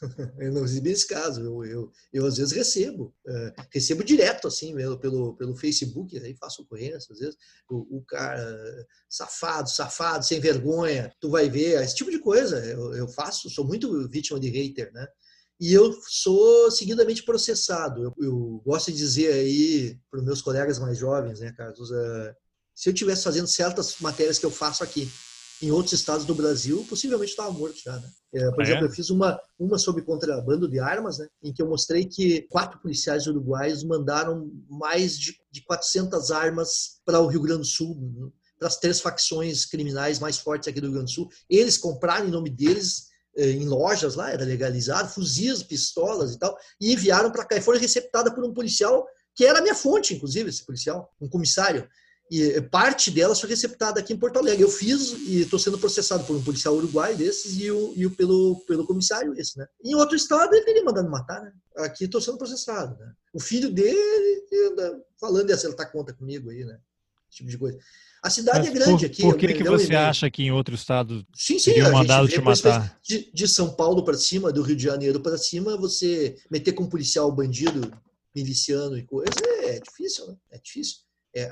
eu 0.38 0.52
não 0.52 0.62
recebi 0.62 0.90
esse 0.90 1.06
caso. 1.06 1.40
Eu, 1.40 1.64
eu, 1.64 1.92
eu 2.12 2.26
às 2.26 2.36
vezes 2.36 2.52
recebo. 2.52 3.14
É, 3.26 3.54
recebo 3.72 4.04
direto, 4.04 4.48
assim, 4.48 4.74
pelo, 4.74 4.98
pelo, 4.98 5.36
pelo 5.36 5.56
Facebook, 5.56 6.16
aí 6.18 6.34
faço 6.36 6.62
ocorrência, 6.62 7.12
às 7.12 7.18
vezes. 7.18 7.36
O, 7.68 7.98
o, 7.98 8.04
cara, 8.04 8.40
safado, 9.08 9.68
safado, 9.68 10.24
sem 10.24 10.40
vergonha, 10.40 11.12
tu 11.20 11.30
vai 11.30 11.48
ver, 11.48 11.82
esse 11.82 11.94
tipo 11.96 12.10
de 12.10 12.18
coisa. 12.18 12.59
Eu, 12.66 12.94
eu 12.94 13.08
faço, 13.08 13.50
sou 13.50 13.66
muito 13.66 14.08
vítima 14.08 14.38
de 14.38 14.48
hater, 14.48 14.92
né? 14.92 15.06
E 15.60 15.72
eu 15.72 15.92
sou 16.08 16.70
seguidamente 16.70 17.22
processado. 17.22 18.02
Eu, 18.02 18.14
eu 18.18 18.62
gosto 18.64 18.90
de 18.90 18.96
dizer 18.96 19.32
aí 19.32 19.98
para 20.10 20.20
os 20.20 20.24
meus 20.24 20.40
colegas 20.40 20.78
mais 20.78 20.96
jovens, 20.96 21.40
né, 21.40 21.52
Carlos? 21.52 21.90
Uh, 21.90 22.34
se 22.74 22.88
eu 22.88 22.94
estivesse 22.94 23.24
fazendo 23.24 23.46
certas 23.46 23.96
matérias 24.00 24.38
que 24.38 24.46
eu 24.46 24.50
faço 24.50 24.82
aqui, 24.82 25.10
em 25.62 25.70
outros 25.70 25.92
estados 25.92 26.24
do 26.24 26.34
Brasil, 26.34 26.86
possivelmente 26.88 27.32
estava 27.32 27.50
morto 27.50 27.78
já, 27.84 27.94
né? 27.98 28.10
É, 28.32 28.50
por 28.52 28.62
exemplo, 28.62 28.86
eu 28.86 28.90
fiz 28.90 29.10
uma, 29.10 29.38
uma 29.58 29.76
sobre 29.76 30.02
contrabando 30.02 30.68
de 30.68 30.78
armas, 30.78 31.18
né? 31.18 31.26
Em 31.42 31.52
que 31.52 31.60
eu 31.60 31.68
mostrei 31.68 32.06
que 32.06 32.42
quatro 32.48 32.80
policiais 32.80 33.26
uruguaios 33.26 33.84
mandaram 33.84 34.50
mais 34.68 35.18
de, 35.18 35.36
de 35.50 35.62
400 35.62 36.30
armas 36.30 37.00
para 37.04 37.20
o 37.20 37.26
Rio 37.26 37.42
Grande 37.42 37.60
do 37.60 37.66
Sul, 37.66 38.32
para 38.60 38.68
as 38.68 38.78
três 38.78 39.00
facções 39.00 39.64
criminais 39.64 40.18
mais 40.18 40.38
fortes 40.38 40.68
aqui 40.68 40.80
do 40.80 40.88
Rio 40.88 40.96
Grande 40.96 41.10
do 41.10 41.14
Sul. 41.14 41.30
Eles 41.48 41.78
compraram 41.78 42.28
em 42.28 42.30
nome 42.30 42.50
deles 42.50 43.06
eh, 43.36 43.52
em 43.52 43.66
lojas 43.66 44.14
lá, 44.14 44.30
era 44.30 44.44
legalizado, 44.44 45.08
fuzis, 45.08 45.62
pistolas 45.62 46.34
e 46.34 46.38
tal, 46.38 46.56
e 46.78 46.92
enviaram 46.92 47.32
para 47.32 47.46
cá. 47.46 47.56
E 47.56 47.62
foram 47.62 47.80
receptadas 47.80 48.34
por 48.34 48.44
um 48.44 48.52
policial 48.52 49.06
que 49.34 49.46
era 49.46 49.60
a 49.60 49.62
minha 49.62 49.74
fonte, 49.74 50.14
inclusive, 50.14 50.50
esse 50.50 50.64
policial, 50.64 51.10
um 51.18 51.28
comissário 51.28 51.88
e 52.30 52.60
parte 52.60 53.10
delas 53.10 53.40
foi 53.40 53.48
receptada 53.48 53.98
aqui 53.98 54.12
em 54.12 54.16
Porto 54.16 54.38
Alegre. 54.38 54.62
Eu 54.62 54.68
fiz 54.68 55.12
e 55.26 55.40
estou 55.40 55.58
sendo 55.58 55.78
processado 55.78 56.22
por 56.24 56.36
um 56.36 56.44
policial 56.44 56.76
uruguaio 56.76 57.16
desses 57.16 57.60
e, 57.60 57.68
o, 57.72 57.92
e 57.96 58.06
o 58.06 58.10
pelo, 58.12 58.60
pelo 58.66 58.86
comissário 58.86 59.34
esse, 59.36 59.58
né? 59.58 59.66
Em 59.82 59.96
outro 59.96 60.14
estado 60.14 60.54
ele 60.54 60.64
teria 60.64 60.84
mandado 60.84 61.10
matar, 61.10 61.42
né? 61.42 61.52
Aqui 61.78 62.04
estou 62.04 62.20
sendo 62.20 62.38
processado, 62.38 62.96
né? 63.00 63.12
O 63.34 63.40
filho 63.40 63.68
dele 63.68 64.44
falando 65.18 65.48
de 65.48 65.52
acertar 65.52 65.90
conta 65.90 66.12
comigo 66.12 66.50
aí, 66.50 66.64
né? 66.64 66.78
Esse 67.30 67.38
tipo 67.38 67.48
de 67.48 67.58
coisa. 67.58 67.78
A 68.22 68.28
cidade 68.28 68.58
Mas 68.58 68.68
é 68.68 68.72
grande 68.72 69.06
por, 69.06 69.06
aqui. 69.06 69.22
Por 69.22 69.36
que, 69.36 69.54
que 69.54 69.64
você 69.64 69.94
acha 69.94 70.30
que 70.30 70.42
em 70.42 70.50
outro 70.50 70.74
estado 70.74 71.26
sim, 71.34 71.58
sim, 71.58 71.72
teria 71.72 71.90
mandado 71.90 72.28
te 72.28 72.40
matar? 72.40 72.98
De, 73.02 73.30
de, 73.32 73.48
São 73.48 73.74
Paulo 73.74 74.04
para 74.04 74.14
cima, 74.14 74.52
do 74.52 74.62
Rio 74.62 74.76
de 74.76 74.82
Janeiro 74.82 75.20
para 75.20 75.38
cima, 75.38 75.76
você 75.76 76.36
meter 76.50 76.72
com 76.72 76.84
um 76.84 76.88
policial 76.88 77.32
bandido, 77.32 77.90
miliciano 78.34 78.98
e 78.98 79.04
coisa, 79.04 79.32
é, 79.42 79.76
é 79.76 79.80
difícil, 79.80 80.26
né? 80.26 80.36
É 80.50 80.58
difícil. 80.58 80.98
É, 81.34 81.42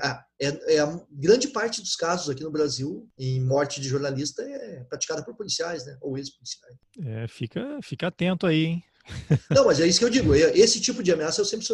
é, 0.41 0.75
é, 0.75 0.79
a 0.79 1.01
grande 1.09 1.47
parte 1.47 1.81
dos 1.81 1.95
casos 1.95 2.29
aqui 2.29 2.43
no 2.43 2.51
Brasil, 2.51 3.09
em 3.17 3.39
morte 3.39 3.79
de 3.79 3.87
jornalista, 3.87 4.43
é 4.43 4.83
praticada 4.83 5.23
por 5.23 5.35
policiais, 5.35 5.85
né? 5.85 5.97
Ou 6.01 6.17
ex-policiais. 6.17 6.75
É, 7.01 7.27
fica, 7.27 7.79
fica 7.81 8.07
atento 8.07 8.45
aí, 8.45 8.65
hein? 8.65 8.83
Não, 9.49 9.65
mas 9.65 9.79
é 9.79 9.87
isso 9.87 9.99
que 9.99 10.05
eu 10.05 10.09
digo. 10.09 10.35
Esse 10.35 10.79
tipo 10.79 11.01
de 11.01 11.11
ameaça 11.11 11.41
eu 11.41 11.45
sempre 11.45 11.65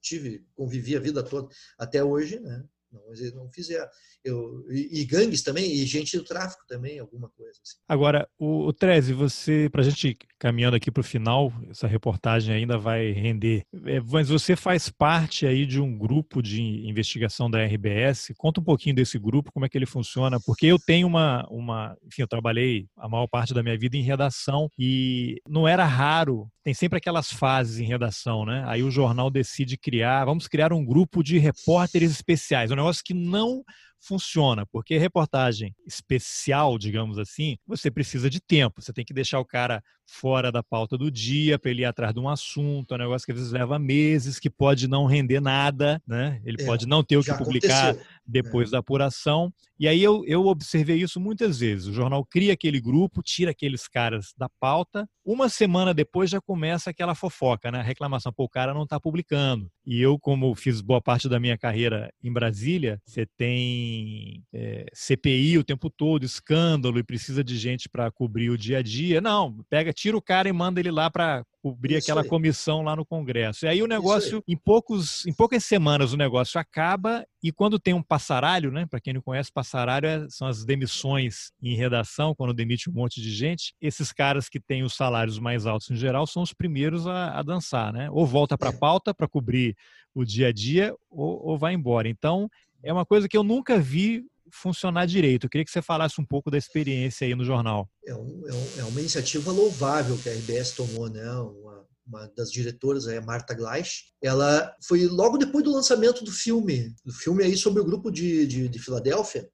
tive, 0.00 0.46
convivi 0.54 0.94
a 0.94 1.00
vida 1.00 1.22
toda, 1.22 1.48
até 1.78 2.04
hoje, 2.04 2.38
né? 2.38 2.62
Não, 2.94 3.42
não 3.42 3.50
fizeram 3.50 3.88
eu, 4.24 4.64
e, 4.70 5.00
e, 5.00 5.04
gangues 5.04 5.42
também, 5.42 5.70
e 5.70 5.84
gente 5.84 6.16
do 6.16 6.24
tráfico 6.24 6.64
também, 6.66 6.98
alguma 6.98 7.28
coisa. 7.28 7.60
Assim. 7.62 7.76
Agora, 7.86 8.28
o, 8.38 8.66
o 8.66 8.72
Treze, 8.72 9.12
você, 9.12 9.68
para 9.70 9.82
a 9.82 9.84
gente 9.84 10.16
caminhando 10.44 10.76
aqui 10.76 10.90
para 10.90 11.00
o 11.00 11.04
final, 11.04 11.50
essa 11.70 11.86
reportagem 11.86 12.54
ainda 12.54 12.76
vai 12.76 13.12
render, 13.12 13.64
é, 13.86 13.98
mas 13.98 14.28
você 14.28 14.54
faz 14.54 14.90
parte 14.90 15.46
aí 15.46 15.64
de 15.64 15.80
um 15.80 15.96
grupo 15.96 16.42
de 16.42 16.86
investigação 16.86 17.50
da 17.50 17.64
RBS. 17.64 18.30
Conta 18.36 18.60
um 18.60 18.64
pouquinho 18.64 18.94
desse 18.94 19.18
grupo, 19.18 19.50
como 19.50 19.64
é 19.64 19.70
que 19.70 19.78
ele 19.78 19.86
funciona, 19.86 20.38
porque 20.44 20.66
eu 20.66 20.78
tenho 20.78 21.06
uma, 21.06 21.46
uma 21.50 21.96
enfim, 22.06 22.20
eu 22.20 22.28
trabalhei 22.28 22.86
a 22.98 23.08
maior 23.08 23.26
parte 23.26 23.54
da 23.54 23.62
minha 23.62 23.78
vida 23.78 23.96
em 23.96 24.02
redação 24.02 24.68
e 24.78 25.40
não 25.48 25.66
era 25.66 25.86
raro, 25.86 26.46
tem 26.62 26.74
sempre 26.74 26.98
aquelas 26.98 27.32
fases 27.32 27.78
em 27.78 27.86
redação, 27.86 28.44
né? 28.44 28.64
Aí 28.66 28.82
o 28.82 28.90
jornal 28.90 29.30
decide 29.30 29.78
criar, 29.78 30.26
vamos 30.26 30.46
criar 30.46 30.74
um 30.74 30.84
grupo 30.84 31.22
de 31.22 31.38
repórteres 31.38 32.10
especiais, 32.10 32.70
um 32.70 32.76
negócio 32.76 33.02
que 33.02 33.14
não 33.14 33.64
funciona, 34.04 34.66
porque 34.66 34.98
reportagem 34.98 35.74
especial, 35.86 36.78
digamos 36.78 37.18
assim, 37.18 37.56
você 37.66 37.90
precisa 37.90 38.28
de 38.28 38.40
tempo, 38.40 38.82
você 38.82 38.92
tem 38.92 39.04
que 39.04 39.14
deixar 39.14 39.40
o 39.40 39.44
cara 39.44 39.82
fora 40.06 40.52
da 40.52 40.62
pauta 40.62 40.98
do 40.98 41.10
dia 41.10 41.58
para 41.58 41.70
ele 41.70 41.82
ir 41.82 41.86
atrás 41.86 42.12
de 42.12 42.20
um 42.20 42.28
assunto, 42.28 42.92
é 42.92 42.96
um 42.96 43.00
negócio 43.00 43.24
que 43.24 43.32
às 43.32 43.38
vezes 43.38 43.52
leva 43.52 43.78
meses, 43.78 44.38
que 44.38 44.50
pode 44.50 44.86
não 44.86 45.06
render 45.06 45.40
nada, 45.40 46.02
né? 46.06 46.40
Ele 46.44 46.62
é, 46.62 46.66
pode 46.66 46.86
não 46.86 47.02
ter 47.02 47.16
o 47.16 47.24
que 47.24 47.32
publicar 47.32 47.90
aconteceu. 47.90 48.06
Depois 48.26 48.68
é. 48.68 48.72
da 48.72 48.78
apuração. 48.78 49.52
E 49.78 49.88
aí 49.88 50.02
eu, 50.02 50.24
eu 50.26 50.46
observei 50.46 51.00
isso 51.00 51.20
muitas 51.20 51.58
vezes. 51.58 51.86
O 51.86 51.92
jornal 51.92 52.24
cria 52.24 52.52
aquele 52.52 52.80
grupo, 52.80 53.22
tira 53.22 53.50
aqueles 53.50 53.88
caras 53.88 54.32
da 54.38 54.48
pauta. 54.60 55.08
Uma 55.24 55.48
semana 55.48 55.92
depois 55.92 56.30
já 56.30 56.40
começa 56.40 56.90
aquela 56.90 57.14
fofoca, 57.14 57.70
né? 57.70 57.80
A 57.80 57.82
reclamação, 57.82 58.32
pô, 58.32 58.44
o 58.44 58.48
cara 58.48 58.72
não 58.72 58.84
está 58.84 59.00
publicando. 59.00 59.68
E 59.84 60.00
eu, 60.00 60.18
como 60.18 60.54
fiz 60.54 60.80
boa 60.80 61.00
parte 61.00 61.28
da 61.28 61.40
minha 61.40 61.58
carreira 61.58 62.12
em 62.22 62.32
Brasília, 62.32 63.00
você 63.04 63.26
tem 63.36 64.42
é, 64.52 64.86
CPI 64.92 65.58
o 65.58 65.64
tempo 65.64 65.90
todo, 65.90 66.24
escândalo, 66.24 66.98
e 66.98 67.04
precisa 67.04 67.42
de 67.42 67.56
gente 67.56 67.88
para 67.88 68.10
cobrir 68.10 68.50
o 68.50 68.58
dia 68.58 68.78
a 68.78 68.82
dia. 68.82 69.20
Não, 69.20 69.56
pega 69.68 69.92
tira 69.92 70.16
o 70.16 70.22
cara 70.22 70.48
e 70.48 70.52
manda 70.52 70.80
ele 70.80 70.90
lá 70.90 71.10
para 71.10 71.44
cobrir 71.64 71.96
Isso 71.96 72.04
aquela 72.04 72.20
aí. 72.20 72.28
comissão 72.28 72.82
lá 72.82 72.94
no 72.94 73.06
Congresso. 73.06 73.64
E 73.64 73.68
aí 73.68 73.82
o 73.82 73.86
negócio, 73.86 74.44
em, 74.46 74.54
poucos, 74.54 75.24
em 75.24 75.32
poucas 75.32 75.64
semanas, 75.64 76.12
o 76.12 76.16
negócio 76.16 76.60
acaba 76.60 77.26
e 77.42 77.50
quando 77.50 77.78
tem 77.78 77.94
um 77.94 78.02
passaralho, 78.02 78.70
né? 78.70 78.84
Para 78.84 79.00
quem 79.00 79.14
não 79.14 79.22
conhece, 79.22 79.50
passaralho 79.50 80.06
é, 80.06 80.26
são 80.28 80.46
as 80.46 80.62
demissões 80.62 81.52
em 81.62 81.74
redação, 81.74 82.34
quando 82.34 82.52
demite 82.52 82.90
um 82.90 82.92
monte 82.92 83.18
de 83.22 83.30
gente. 83.30 83.74
Esses 83.80 84.12
caras 84.12 84.46
que 84.46 84.60
têm 84.60 84.82
os 84.82 84.94
salários 84.94 85.38
mais 85.38 85.64
altos 85.64 85.90
em 85.90 85.96
geral 85.96 86.26
são 86.26 86.42
os 86.42 86.52
primeiros 86.52 87.06
a, 87.06 87.38
a 87.38 87.42
dançar, 87.42 87.94
né? 87.94 88.10
Ou 88.10 88.26
volta 88.26 88.58
para 88.58 88.68
a 88.68 88.74
é. 88.74 88.76
pauta 88.76 89.14
para 89.14 89.26
cobrir 89.26 89.74
o 90.14 90.22
dia 90.22 90.48
a 90.48 90.52
dia 90.52 90.94
ou, 91.10 91.46
ou 91.46 91.56
vai 91.56 91.72
embora. 91.72 92.10
Então, 92.10 92.46
é 92.82 92.92
uma 92.92 93.06
coisa 93.06 93.26
que 93.26 93.38
eu 93.38 93.42
nunca 93.42 93.78
vi 93.78 94.22
funcionar 94.54 95.06
direito. 95.06 95.44
Eu 95.44 95.50
queria 95.50 95.64
que 95.64 95.70
você 95.70 95.82
falasse 95.82 96.20
um 96.20 96.24
pouco 96.24 96.50
da 96.50 96.56
experiência 96.56 97.26
aí 97.26 97.34
no 97.34 97.44
jornal. 97.44 97.88
É, 98.06 98.14
um, 98.14 98.42
é, 98.46 98.52
um, 98.52 98.80
é 98.80 98.84
uma 98.84 99.00
iniciativa 99.00 99.50
louvável 99.50 100.16
que 100.16 100.28
a 100.28 100.32
RBS 100.32 100.72
tomou, 100.72 101.08
né? 101.08 101.28
Uma, 101.30 101.84
uma 102.06 102.32
das 102.36 102.50
diretoras, 102.50 103.08
a 103.08 103.20
Marta 103.20 103.54
Gleich, 103.54 104.04
ela 104.22 104.74
foi 104.86 105.06
logo 105.06 105.38
depois 105.38 105.64
do 105.64 105.72
lançamento 105.72 106.22
do 106.22 106.30
filme, 106.30 106.94
do 107.04 107.12
filme 107.12 107.42
aí 107.42 107.56
sobre 107.56 107.80
o 107.80 107.84
grupo 107.84 108.10
de, 108.10 108.46
de, 108.46 108.68
de 108.68 108.78
Filadélfia. 108.78 109.48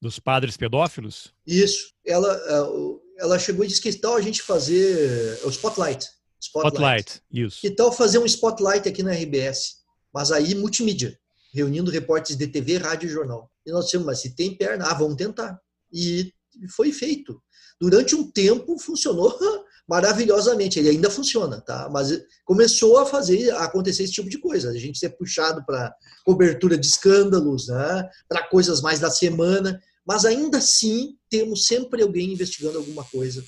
Dos 0.00 0.18
padres 0.18 0.56
pedófilos? 0.56 1.32
Isso. 1.46 1.92
Ela, 2.04 2.34
é, 2.34 3.22
ela 3.22 3.38
chegou 3.38 3.64
e 3.64 3.68
disse 3.68 3.80
que 3.80 3.92
tal 3.92 4.16
a 4.16 4.20
gente 4.20 4.42
fazer 4.42 5.40
o 5.44 5.50
Spotlight. 5.50 6.06
Spotlight, 6.40 6.74
Spotlight 6.74 7.22
isso. 7.32 7.60
Que 7.60 7.70
tal 7.70 7.92
fazer 7.92 8.18
um 8.18 8.26
Spotlight 8.26 8.88
aqui 8.88 9.02
na 9.02 9.12
RBS? 9.12 9.82
Mas 10.12 10.32
aí 10.32 10.54
multimídia, 10.54 11.18
reunindo 11.54 11.90
repórteres 11.90 12.36
de 12.36 12.46
TV, 12.48 12.78
rádio 12.78 13.06
e 13.06 13.12
jornal. 13.12 13.51
E 13.66 13.70
nós 13.70 13.86
dissemos, 13.86 14.06
mas 14.06 14.20
se 14.20 14.34
tem 14.34 14.56
perna, 14.56 14.86
ah, 14.86 14.94
vamos 14.94 15.16
tentar. 15.16 15.58
E 15.92 16.32
foi 16.74 16.92
feito. 16.92 17.40
Durante 17.80 18.14
um 18.14 18.30
tempo 18.30 18.78
funcionou 18.78 19.36
maravilhosamente. 19.88 20.78
Ele 20.78 20.90
ainda 20.90 21.10
funciona, 21.10 21.60
tá? 21.60 21.88
Mas 21.90 22.22
começou 22.44 22.98
a 22.98 23.06
fazer 23.06 23.50
a 23.50 23.64
acontecer 23.64 24.04
esse 24.04 24.12
tipo 24.12 24.28
de 24.28 24.38
coisa. 24.38 24.70
A 24.70 24.78
gente 24.78 24.98
ser 24.98 25.10
puxado 25.10 25.64
para 25.64 25.94
cobertura 26.24 26.78
de 26.78 26.86
escândalos, 26.86 27.68
né? 27.68 28.08
Para 28.28 28.46
coisas 28.48 28.80
mais 28.80 29.00
da 29.00 29.10
semana. 29.10 29.82
Mas 30.06 30.24
ainda 30.24 30.58
assim 30.58 31.16
temos 31.28 31.66
sempre 31.66 32.02
alguém 32.02 32.32
investigando 32.32 32.78
alguma 32.78 33.04
coisa 33.04 33.44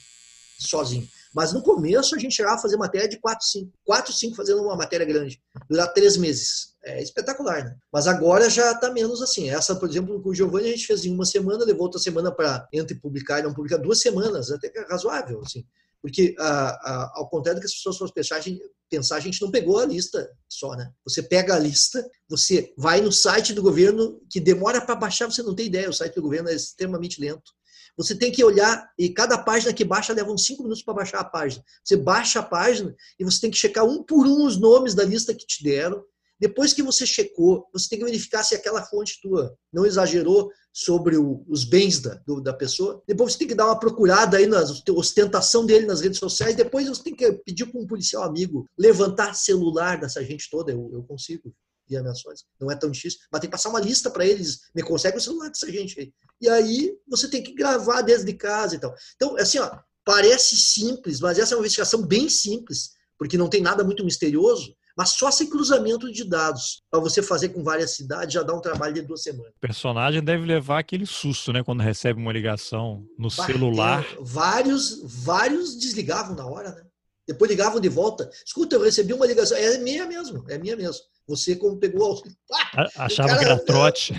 sozinho. 0.59 1.09
Mas 1.35 1.53
no 1.53 1.63
começo 1.63 2.15
a 2.15 2.19
gente 2.19 2.35
chegava 2.35 2.57
a 2.57 2.63
fazer 2.63 2.77
matéria 2.77 3.09
de 3.09 3.19
4, 3.19 3.45
5. 3.45 3.73
4, 3.85 4.13
5 4.13 4.37
fazendo 4.37 4.63
uma 4.63 4.77
matéria 4.77 5.05
grande. 5.05 5.43
Durar 5.69 5.93
três 5.93 6.17
meses. 6.17 6.75
É 6.85 7.03
espetacular, 7.03 7.65
né? 7.65 7.77
Mas 7.93 8.07
agora 8.07 8.49
já 8.49 8.73
está 8.73 8.93
menos 8.93 9.21
assim. 9.21 9.51
Essa, 9.51 9.75
por 9.75 9.89
exemplo, 9.89 10.23
com 10.23 10.29
o 10.29 10.35
Giovanni 10.35 10.69
a 10.69 10.71
gente 10.73 10.87
fez 10.87 11.05
em 11.05 11.13
uma 11.13 11.25
semana, 11.25 11.65
levou 11.65 11.83
outra 11.83 11.99
semana 11.99 12.31
para 12.31 12.69
entre 12.73 12.95
publicar 12.95 13.41
e 13.41 13.43
não 13.43 13.55
publicar, 13.55 13.79
duas 13.79 14.01
semanas, 14.01 14.51
até 14.51 14.69
que 14.69 14.79
é 14.79 14.87
razoável, 14.87 15.41
assim. 15.45 15.65
Porque, 16.01 16.35
ao 16.39 17.29
contrário 17.31 17.59
do 17.59 17.63
que 17.63 17.67
as 17.67 17.75
pessoas 17.75 17.97
fossem 17.97 18.15
pensar 18.15 18.37
a, 18.37 18.41
gente, 18.41 18.61
pensar, 18.91 19.17
a 19.17 19.21
gente 19.21 19.41
não 19.41 19.51
pegou 19.51 19.79
a 19.79 19.87
lista 19.87 20.31
só, 20.47 20.75
né? 20.75 20.93
Você 21.03 21.23
pega 21.23 21.55
a 21.55 21.59
lista, 21.59 22.07
você 22.29 22.75
vai 22.77 23.01
no 23.01 23.11
site 23.11 23.55
do 23.55 23.63
governo, 23.63 24.21
que 24.31 24.39
demora 24.39 24.83
para 24.83 24.95
baixar, 24.95 25.25
você 25.25 25.43
não 25.43 25.55
tem 25.55 25.67
ideia, 25.67 25.89
o 25.89 25.95
site 25.95 26.15
do 26.15 26.23
governo 26.23 26.51
é 26.51 26.55
extremamente 26.55 27.19
lento. 27.19 27.51
Você 27.97 28.15
tem 28.15 28.33
que 28.33 28.45
olhar, 28.45 28.91
e 28.99 29.09
cada 29.11 29.39
página 29.39 29.73
que 29.73 29.85
baixa 29.85 30.13
leva 30.13 30.33
uns 30.33 30.45
cinco 30.45 30.63
minutos 30.63 30.83
para 30.83 30.95
baixar 30.95 31.21
a 31.21 31.25
página. 31.25 31.65
Você 31.83 31.97
baixa 31.97 32.41
a 32.41 32.43
página 32.43 32.95
e 33.19 33.25
você 33.25 33.41
tem 33.41 33.51
que 33.51 33.57
checar 33.57 33.85
um 33.85 34.03
por 34.03 34.27
um 34.27 34.45
os 34.45 34.59
nomes 34.59 34.95
da 34.95 35.05
lista 35.05 35.35
que 35.35 35.47
te 35.47 35.63
deram. 35.63 36.05
Depois 36.41 36.73
que 36.73 36.83
você 36.83 37.07
checou, 37.07 37.69
você 37.73 37.89
tem 37.89 37.99
que 37.99 38.05
verificar 38.05 38.43
se 38.43 38.55
aquela 38.55 38.83
fonte 38.83 39.21
tua 39.23 39.57
não 39.73 39.87
exagerou 39.87 40.51
sobre 40.73 41.17
o, 41.17 41.45
os 41.49 41.63
bens 41.65 42.01
da, 42.01 42.15
do, 42.27 42.41
da 42.41 42.53
pessoa. 42.53 43.01
Depois 43.07 43.33
você 43.33 43.39
tem 43.39 43.49
que 43.49 43.55
dar 43.55 43.67
uma 43.67 43.79
procurada 43.79 44.37
aí 44.37 44.47
na 44.47 44.61
ostentação 44.91 45.65
dele 45.65 45.87
nas 45.87 46.01
redes 46.01 46.19
sociais. 46.19 46.57
Depois 46.57 46.89
você 46.89 47.05
tem 47.05 47.15
que 47.15 47.33
pedir 47.33 47.67
para 47.67 47.81
um 47.81 47.87
policial 47.87 48.25
amigo 48.25 48.69
levantar 48.77 49.35
celular 49.35 50.01
dessa 50.01 50.23
gente 50.25 50.51
toda. 50.51 50.73
Eu, 50.73 50.91
eu 50.93 51.03
consigo 51.05 51.55
via 51.89 52.03
menções. 52.03 52.45
Não 52.61 52.71
é 52.71 52.77
tão 52.77 52.91
difícil. 52.91 53.21
Mas 53.31 53.41
tem 53.41 53.49
que 53.49 53.57
passar 53.57 53.69
uma 53.69 53.81
lista 53.81 54.11
para 54.11 54.27
eles. 54.27 54.61
Me 54.75 54.83
consegue 54.83 55.19
o 55.19 55.21
celular 55.21 55.49
dessa 55.49 55.71
gente 55.71 55.99
aí. 56.01 56.13
E 56.41 56.49
aí 56.49 56.97
você 57.09 57.29
tem 57.29 57.43
que 57.43 57.55
gravar 57.55 58.03
desde 58.03 58.33
casa 58.35 58.75
e 58.75 58.79
tal. 58.79 58.95
Então, 59.17 59.37
assim, 59.37 59.59
ó, 59.59 59.79
parece 60.05 60.57
simples, 60.57 61.21
mas 61.21 61.39
essa 61.39 61.55
é 61.55 61.57
uma 61.57 61.63
investigação 61.63 62.03
bem 62.03 62.29
simples, 62.29 62.91
porque 63.19 63.39
não 63.39 63.49
tem 63.49 63.63
nada 63.63 63.83
muito 63.83 64.05
misterioso. 64.05 64.75
Mas 64.97 65.11
só 65.11 65.29
sem 65.29 65.51
cruzamento 65.51 66.11
de 66.13 66.23
dados, 66.23 66.83
para 66.89 67.01
você 67.01 67.21
fazer 67.21 67.49
com 67.49 67.65
várias 67.65 67.97
cidades, 67.97 68.33
já 68.33 68.43
dá 68.43 68.55
um 68.55 68.61
trabalho 68.61 68.95
de 68.95 69.03
duas 69.03 69.23
semanas. 69.23 69.53
O 69.57 69.61
personagem 69.61 70.23
deve 70.23 70.47
levar 70.47 70.79
aquele 70.79 71.05
susto, 71.05 71.53
né? 71.53 71.65
Quando 71.65 71.83
recebe 71.83 72.21
uma 72.21 72.33
ligação 72.33 73.05
no 73.19 73.29
celular. 73.29 74.05
É, 74.05 74.17
vários, 74.21 75.03
vários 75.03 75.77
desligavam 75.77 76.37
na 76.37 76.47
hora, 76.47 76.71
né? 76.73 76.85
Depois 77.27 77.51
ligavam 77.51 77.81
de 77.81 77.89
volta. 77.89 78.31
Escuta, 78.47 78.77
eu 78.77 78.83
recebi 78.83 79.13
uma 79.13 79.27
ligação. 79.27 79.57
É 79.57 79.79
minha 79.79 80.07
mesmo, 80.07 80.45
é 80.49 80.59
minha 80.59 80.77
mesmo. 80.77 81.03
Você, 81.27 81.57
como 81.57 81.79
pegou. 81.79 82.23
Ah, 82.53 82.87
Achava 83.07 83.29
cara, 83.31 83.39
que 83.39 83.45
era 83.45 83.59
trote. 83.59 84.15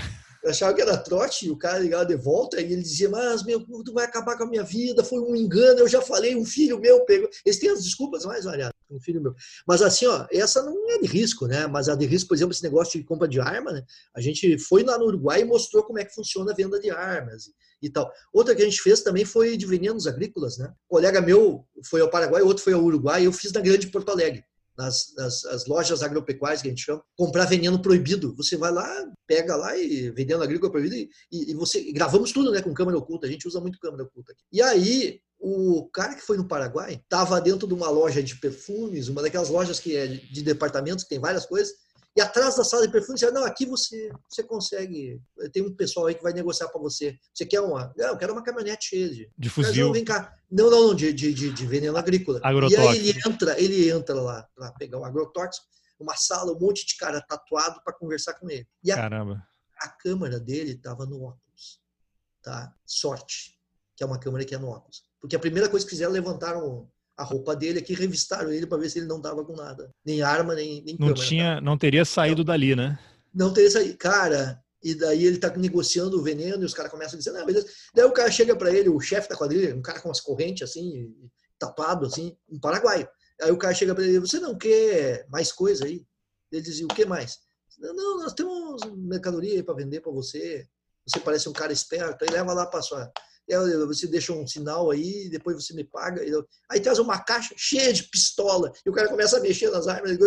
Achava 0.45 0.73
que 0.75 0.81
era 0.81 0.97
trote, 0.97 1.47
e 1.47 1.51
o 1.51 1.57
cara 1.57 1.79
ligava 1.79 2.05
de 2.05 2.15
volta 2.15 2.61
e 2.61 2.71
ele 2.71 2.81
dizia: 2.81 3.09
Mas, 3.09 3.43
meu, 3.43 3.59
tu 3.83 3.93
vai 3.93 4.05
acabar 4.05 4.37
com 4.37 4.43
a 4.43 4.47
minha 4.47 4.63
vida, 4.63 5.03
foi 5.03 5.19
um 5.19 5.35
engano, 5.35 5.79
eu 5.79 5.87
já 5.87 6.01
falei, 6.01 6.35
um 6.35 6.45
filho 6.45 6.79
meu 6.79 7.03
pegou. 7.03 7.29
Eles 7.43 7.59
têm 7.59 7.69
as 7.69 7.83
desculpas 7.83 8.25
mais 8.25 8.45
variadas, 8.45 8.75
um 8.89 8.99
filho 8.99 9.21
meu. 9.21 9.33
Mas 9.67 9.81
assim, 9.81 10.05
ó, 10.05 10.27
essa 10.31 10.61
não 10.61 10.91
é 10.91 10.99
de 10.99 11.07
risco, 11.07 11.47
né? 11.47 11.65
Mas 11.65 11.89
a 11.89 11.95
de 11.95 12.05
risco, 12.05 12.27
por 12.27 12.35
exemplo, 12.35 12.53
esse 12.53 12.63
negócio 12.63 12.99
de 12.99 13.05
compra 13.05 13.27
de 13.27 13.39
arma, 13.39 13.71
né? 13.71 13.83
A 14.15 14.21
gente 14.21 14.57
foi 14.59 14.83
lá 14.83 14.97
no 14.99 15.05
Uruguai 15.05 15.41
e 15.41 15.45
mostrou 15.45 15.83
como 15.83 15.99
é 15.99 16.05
que 16.05 16.13
funciona 16.13 16.51
a 16.51 16.55
venda 16.55 16.79
de 16.79 16.91
armas 16.91 17.45
e 17.81 17.89
tal. 17.89 18.11
Outra 18.31 18.55
que 18.55 18.61
a 18.61 18.65
gente 18.65 18.81
fez 18.81 19.01
também 19.01 19.25
foi 19.25 19.57
de 19.57 19.65
venenos 19.65 20.05
agrícolas, 20.05 20.57
né? 20.59 20.67
Um 20.67 20.95
colega 20.95 21.21
meu 21.21 21.65
foi 21.85 22.01
ao 22.01 22.09
Paraguai, 22.09 22.43
outro 22.43 22.63
foi 22.63 22.73
ao 22.73 22.83
Uruguai, 22.83 23.25
eu 23.25 23.33
fiz 23.33 23.51
na 23.51 23.61
Grande 23.61 23.87
Porto 23.87 24.11
Alegre 24.11 24.43
nas, 24.77 25.13
nas 25.15 25.65
lojas 25.65 26.03
agropecuárias 26.03 26.61
que 26.61 26.67
a 26.67 26.71
gente 26.71 26.83
chama, 26.83 27.03
comprar 27.15 27.45
veneno 27.45 27.81
proibido. 27.81 28.35
Você 28.35 28.57
vai 28.57 28.71
lá, 28.71 28.87
pega 29.27 29.55
lá 29.55 29.77
e 29.77 30.09
veneno 30.11 30.43
agrícola 30.43 30.71
proibido 30.71 30.95
e, 30.95 31.09
e, 31.31 31.53
você 31.53 31.91
gravamos 31.91 32.31
tudo, 32.31 32.51
né, 32.51 32.61
com 32.61 32.73
câmera 32.73 32.97
oculta. 32.97 33.27
A 33.27 33.29
gente 33.29 33.47
usa 33.47 33.61
muito 33.61 33.79
câmera 33.79 34.03
oculta 34.03 34.31
aqui. 34.31 34.43
E 34.51 34.61
aí 34.61 35.19
o 35.39 35.87
cara 35.93 36.15
que 36.15 36.21
foi 36.21 36.37
no 36.37 36.47
Paraguai 36.47 36.93
estava 36.93 37.39
dentro 37.39 37.67
de 37.67 37.73
uma 37.73 37.89
loja 37.89 38.23
de 38.23 38.35
perfumes, 38.35 39.09
uma 39.09 39.21
daquelas 39.21 39.49
lojas 39.49 39.79
que 39.79 39.95
é 39.95 40.07
de 40.07 40.41
departamentos 40.41 41.03
que 41.03 41.09
tem 41.09 41.19
várias 41.19 41.45
coisas, 41.45 41.73
E 42.15 42.21
atrás 42.21 42.55
da 42.55 42.63
sala 42.63 42.85
de 42.87 42.93
perfume, 42.93 43.19
você, 43.19 43.29
não, 43.29 43.43
aqui 43.43 43.65
você, 43.65 44.09
você 44.29 44.41
consegue. 44.41 45.21
Tem 45.51 45.61
um 45.61 45.75
pessoal 45.75 46.05
aí 46.05 46.15
que 46.15 46.23
vai 46.23 46.31
negociar 46.31 46.69
para 46.69 46.79
você. 46.79 47.19
Você 47.33 47.45
quer 47.45 47.59
uma? 47.59 47.93
Não, 47.97 48.07
eu 48.07 48.17
quero 48.17 48.31
uma 48.31 48.41
caminhonete 48.41 48.87
cheia 48.87 49.09
de. 49.09 49.29
De 49.37 49.49
fuzil. 49.49 49.87
Não, 49.87 49.93
vem 49.93 50.05
cá. 50.05 50.33
Não, 50.49 50.69
não, 50.69 50.87
não, 50.87 50.95
de, 50.95 51.11
de, 51.11 51.33
de, 51.33 51.51
de 51.51 51.65
veneno 51.67 51.97
agrícola. 51.97 52.39
Agrotóxico. 52.41 52.81
E 52.81 52.87
aí 52.87 53.09
ele 53.09 53.19
entra, 53.25 53.59
ele 53.59 53.89
entra 53.89 54.15
lá 54.15 54.47
para 54.55 54.71
pegar 54.71 54.97
o 54.97 55.03
agrotóxico, 55.03 55.67
uma 55.99 56.15
sala, 56.15 56.53
um 56.53 56.59
monte 56.59 56.85
de 56.85 56.95
cara 56.95 57.19
tatuado 57.19 57.81
para 57.83 57.93
conversar 57.93 58.35
com 58.35 58.49
ele. 58.49 58.65
E 58.81 58.93
a, 58.93 58.95
Caramba. 58.95 59.45
a 59.81 59.89
câmera 59.89 60.39
dele 60.39 60.71
estava 60.71 61.05
no 61.05 61.21
óculos. 61.21 61.81
Tá? 62.41 62.73
Sorte, 62.85 63.59
que 63.93 64.03
é 64.05 64.07
uma 64.07 64.19
câmera 64.19 64.45
que 64.45 64.55
é 64.55 64.57
no 64.57 64.69
óculos. 64.69 65.03
Porque 65.19 65.35
a 65.35 65.39
primeira 65.39 65.67
coisa 65.67 65.85
que 65.85 65.89
fizeram, 65.89 66.13
levantaram 66.13 66.89
a 67.17 67.23
roupa 67.23 67.55
dele 67.55 67.79
aqui, 67.79 67.93
revistaram 67.93 68.51
ele 68.51 68.67
para 68.67 68.77
ver 68.77 68.89
se 68.89 68.99
ele 68.99 69.07
não 69.07 69.21
tava 69.21 69.43
com 69.43 69.55
nada. 69.55 69.89
Nem 70.05 70.21
arma, 70.21 70.53
nem, 70.53 70.83
nem 70.83 70.97
não 70.99 71.07
câmera. 71.09 71.27
Tinha, 71.27 71.61
não 71.61 71.77
teria 71.77 72.03
saído 72.03 72.39
não, 72.39 72.45
dali, 72.45 72.75
né? 72.75 72.99
Não 73.33 73.53
teria 73.53 73.71
saído. 73.71 73.97
Cara, 73.97 74.61
e 74.83 74.93
daí 74.93 75.25
ele 75.25 75.37
tá 75.37 75.49
negociando 75.55 76.19
o 76.19 76.21
veneno 76.21 76.61
e 76.61 76.65
os 76.65 76.73
caras 76.73 76.91
começam 76.91 77.15
a 77.15 77.17
dizer, 77.17 77.31
não, 77.31 77.45
beleza. 77.45 77.67
Daí 77.93 78.05
o 78.05 78.11
cara 78.11 78.29
chega 78.29 78.55
para 78.55 78.71
ele, 78.71 78.89
o 78.89 78.99
chefe 78.99 79.29
da 79.29 79.35
quadrilha, 79.35 79.75
um 79.75 79.81
cara 79.81 79.99
com 79.99 80.09
umas 80.09 80.19
correntes 80.19 80.69
assim, 80.69 81.11
tapado 81.57 82.05
assim, 82.05 82.35
um 82.49 82.59
paraguaio. 82.59 83.07
Aí 83.41 83.51
o 83.51 83.57
cara 83.57 83.73
chega 83.73 83.95
para 83.95 84.03
ele, 84.03 84.19
você 84.19 84.39
não 84.39 84.57
quer 84.57 85.25
mais 85.29 85.51
coisa 85.51 85.85
aí? 85.85 86.05
Ele 86.51 86.61
dizia, 86.61 86.85
o 86.85 86.89
que 86.89 87.05
mais? 87.05 87.39
Não, 87.79 87.93
não, 87.93 88.19
nós 88.19 88.33
temos 88.33 88.81
mercadoria 88.95 89.55
aí 89.55 89.63
para 89.63 89.75
vender 89.75 90.01
para 90.01 90.11
você. 90.11 90.65
Você 91.07 91.19
parece 91.19 91.47
um 91.47 91.53
cara 91.53 91.71
esperto, 91.71 92.23
aí 92.23 92.29
leva 92.31 92.53
lá 92.53 92.65
para 92.65 92.81
sua 92.81 93.11
você 93.87 94.07
deixa 94.07 94.33
um 94.33 94.47
sinal 94.47 94.89
aí, 94.91 95.29
depois 95.29 95.55
você 95.55 95.73
me 95.73 95.83
paga. 95.83 96.21
Aí 96.69 96.79
traz 96.79 96.99
uma 96.99 97.19
caixa 97.19 97.53
cheia 97.55 97.93
de 97.93 98.03
pistola, 98.03 98.71
e 98.85 98.89
o 98.89 98.93
cara 98.93 99.07
começa 99.07 99.37
a 99.37 99.39
mexer 99.39 99.69
nas 99.69 99.87
armas, 99.87 100.17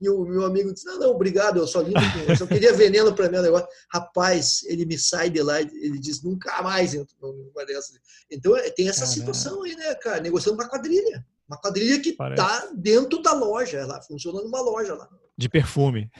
e 0.00 0.08
o 0.08 0.24
meu 0.24 0.44
amigo 0.44 0.72
diz, 0.72 0.84
não, 0.84 0.98
não, 0.98 1.10
obrigado, 1.10 1.58
eu 1.58 1.66
só 1.66 1.80
lindo 1.80 2.00
eu 2.28 2.36
só 2.36 2.46
queria 2.46 2.72
veneno 2.72 3.14
para 3.14 3.28
meu 3.28 3.42
negócio. 3.42 3.68
Rapaz, 3.92 4.62
ele 4.64 4.84
me 4.84 4.98
sai 4.98 5.30
de 5.30 5.42
lá, 5.42 5.60
ele 5.60 5.98
diz, 5.98 6.22
nunca 6.22 6.62
mais 6.62 6.94
entro 6.94 7.14
numa 7.20 7.64
dessas. 7.64 7.98
Então 8.30 8.56
é, 8.56 8.70
tem 8.70 8.88
essa 8.88 9.06
situação 9.06 9.62
aí, 9.62 9.74
né, 9.76 9.94
cara, 9.96 10.20
negociando 10.20 10.58
uma 10.60 10.68
quadrilha. 10.68 11.24
Uma 11.46 11.60
quadrilha 11.60 12.00
que 12.00 12.10
está 12.10 12.70
dentro 12.74 13.20
da 13.20 13.32
loja, 13.32 13.78
ela 13.78 14.00
funciona 14.02 14.40
numa 14.42 14.60
loja 14.62 14.94
lá. 14.94 15.08
De 15.36 15.48
perfume. 15.48 16.10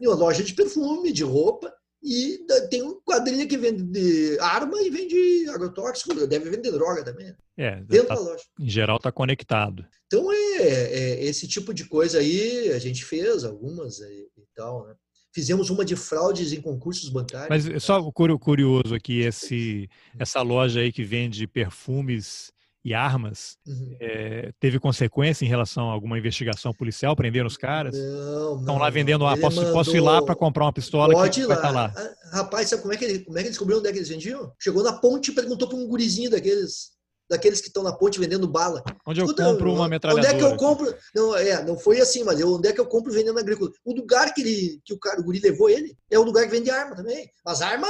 Uma 0.00 0.14
loja 0.14 0.42
de 0.42 0.52
perfume, 0.52 1.12
de 1.12 1.24
roupa, 1.24 1.72
e 2.02 2.38
tem 2.70 2.82
um 2.82 3.00
quadrilha 3.00 3.46
que 3.46 3.56
vende 3.56 4.38
arma 4.40 4.80
e 4.80 4.90
vende 4.90 5.48
agrotóxico, 5.50 6.14
deve 6.26 6.50
vender 6.50 6.70
droga 6.70 7.04
também. 7.04 7.26
Né? 7.26 7.36
É, 7.56 7.76
dentro 7.82 8.08
tá, 8.08 8.14
da 8.14 8.20
loja. 8.20 8.44
Em 8.58 8.68
geral 8.68 8.96
está 8.96 9.10
conectado. 9.10 9.84
Então 10.06 10.32
é, 10.32 10.62
é, 10.62 11.24
esse 11.24 11.48
tipo 11.48 11.74
de 11.74 11.84
coisa 11.84 12.18
aí 12.18 12.70
a 12.70 12.78
gente 12.78 13.04
fez 13.04 13.44
algumas 13.44 13.98
e, 13.98 14.28
e 14.36 14.44
tal, 14.54 14.86
né? 14.86 14.94
Fizemos 15.34 15.68
uma 15.70 15.84
de 15.84 15.94
fraudes 15.94 16.52
em 16.52 16.60
concursos 16.60 17.10
bancários. 17.10 17.66
Mas 17.66 17.82
só 17.82 18.10
curioso 18.10 18.94
aqui, 18.94 19.20
esse, 19.20 19.88
essa 20.18 20.40
loja 20.40 20.80
aí 20.80 20.90
que 20.90 21.04
vende 21.04 21.46
perfumes 21.46 22.50
e 22.84 22.94
armas, 22.94 23.56
uhum. 23.66 23.96
é, 24.00 24.52
teve 24.60 24.78
consequência 24.78 25.44
em 25.44 25.48
relação 25.48 25.90
a 25.90 25.92
alguma 25.92 26.18
investigação 26.18 26.72
policial, 26.72 27.16
prenderam 27.16 27.46
os 27.46 27.56
caras? 27.56 27.94
Não, 27.96 28.60
Estão 28.60 28.78
lá 28.78 28.88
vendendo, 28.88 29.26
ah, 29.26 29.36
posso, 29.36 29.56
mandou... 29.56 29.72
posso 29.72 29.96
ir 29.96 30.00
lá 30.00 30.22
para 30.22 30.34
comprar 30.34 30.64
uma 30.64 30.72
pistola 30.72 31.12
Pode 31.12 31.40
ir 31.40 31.46
lá. 31.46 31.56
Tá 31.56 31.70
lá. 31.70 31.92
Ah, 31.96 32.36
rapaz, 32.38 32.68
sabe 32.68 32.82
como 32.82 32.94
é 32.94 32.96
que 32.96 33.04
ele, 33.04 33.18
como 33.20 33.36
é 33.36 33.40
que 33.40 33.46
ele 33.46 33.50
descobriu 33.50 33.78
onde 33.78 33.88
é 33.88 33.92
que 33.92 33.98
eles 33.98 34.08
vendiam? 34.08 34.52
Chegou 34.58 34.82
na 34.82 34.92
ponte 34.92 35.30
e 35.30 35.34
perguntou 35.34 35.68
para 35.68 35.76
um 35.76 35.86
gurizinho 35.86 36.30
daqueles 36.30 36.96
daqueles 37.28 37.60
que 37.60 37.66
estão 37.66 37.82
na 37.82 37.92
ponte 37.92 38.18
vendendo 38.18 38.48
bala. 38.48 38.82
Onde 39.06 39.20
eu 39.20 39.26
compro 39.34 39.70
uma 39.70 39.86
metralhadora? 39.86 40.34
Onde 40.34 40.36
é 40.36 40.38
que 40.38 40.52
eu 40.52 40.56
compro? 40.56 40.94
Não, 41.14 41.36
é, 41.36 41.62
não 41.62 41.78
foi 41.78 42.00
assim, 42.00 42.24
mas 42.24 42.40
eu, 42.40 42.54
onde 42.54 42.68
é 42.68 42.72
que 42.72 42.80
eu 42.80 42.86
compro 42.86 43.12
vendendo 43.12 43.38
agrícola? 43.38 43.70
O 43.84 43.94
lugar 43.94 44.32
que, 44.32 44.40
ele, 44.40 44.80
que 44.82 44.94
o, 44.94 44.98
cara, 44.98 45.20
o 45.20 45.24
guri 45.24 45.38
levou 45.38 45.68
ele 45.68 45.94
é 46.10 46.18
o 46.18 46.22
lugar 46.22 46.44
que 46.44 46.50
vende 46.50 46.70
arma 46.70 46.96
também. 46.96 47.30
Mas 47.44 47.60
arma 47.60 47.86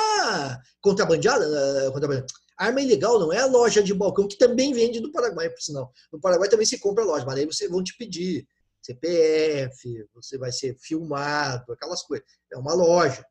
contrabandeada, 0.81 1.45
eh, 1.45 1.91
contrabandeada 1.93 2.27
Arma 2.59 2.81
ilegal 2.83 3.21
não 3.21 3.33
é 3.33 3.39
a 3.39 3.47
loja 3.47 3.83
de 3.83 3.95
balcão, 3.95 4.27
que 4.27 4.37
também 4.37 4.73
vende 4.73 5.01
no 5.01 5.13
Paraguai, 5.13 5.49
por 5.49 5.61
sinal. 5.61 5.93
No 6.13 6.21
Paraguai 6.21 6.49
também 6.49 6.67
se 6.67 6.79
compra 6.79 7.05
loja, 7.05 7.25
mas 7.25 7.39
aí 7.39 7.47
vocês 7.47 7.71
vão 7.71 7.85
te 7.85 7.97
pedir 7.97 8.47
CPF, 8.83 10.07
você 10.15 10.37
vai 10.37 10.51
ser 10.51 10.77
filmado, 10.81 11.73
aquelas 11.73 12.03
coisas. 12.03 12.27
É 12.53 12.59
uma 12.59 12.75
loja, 12.75 13.25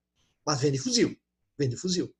mas 0.45 0.61
vende 0.61 0.77
fuzil. 0.77 1.15
Vende 1.57 1.75
fuzil. 1.75 2.13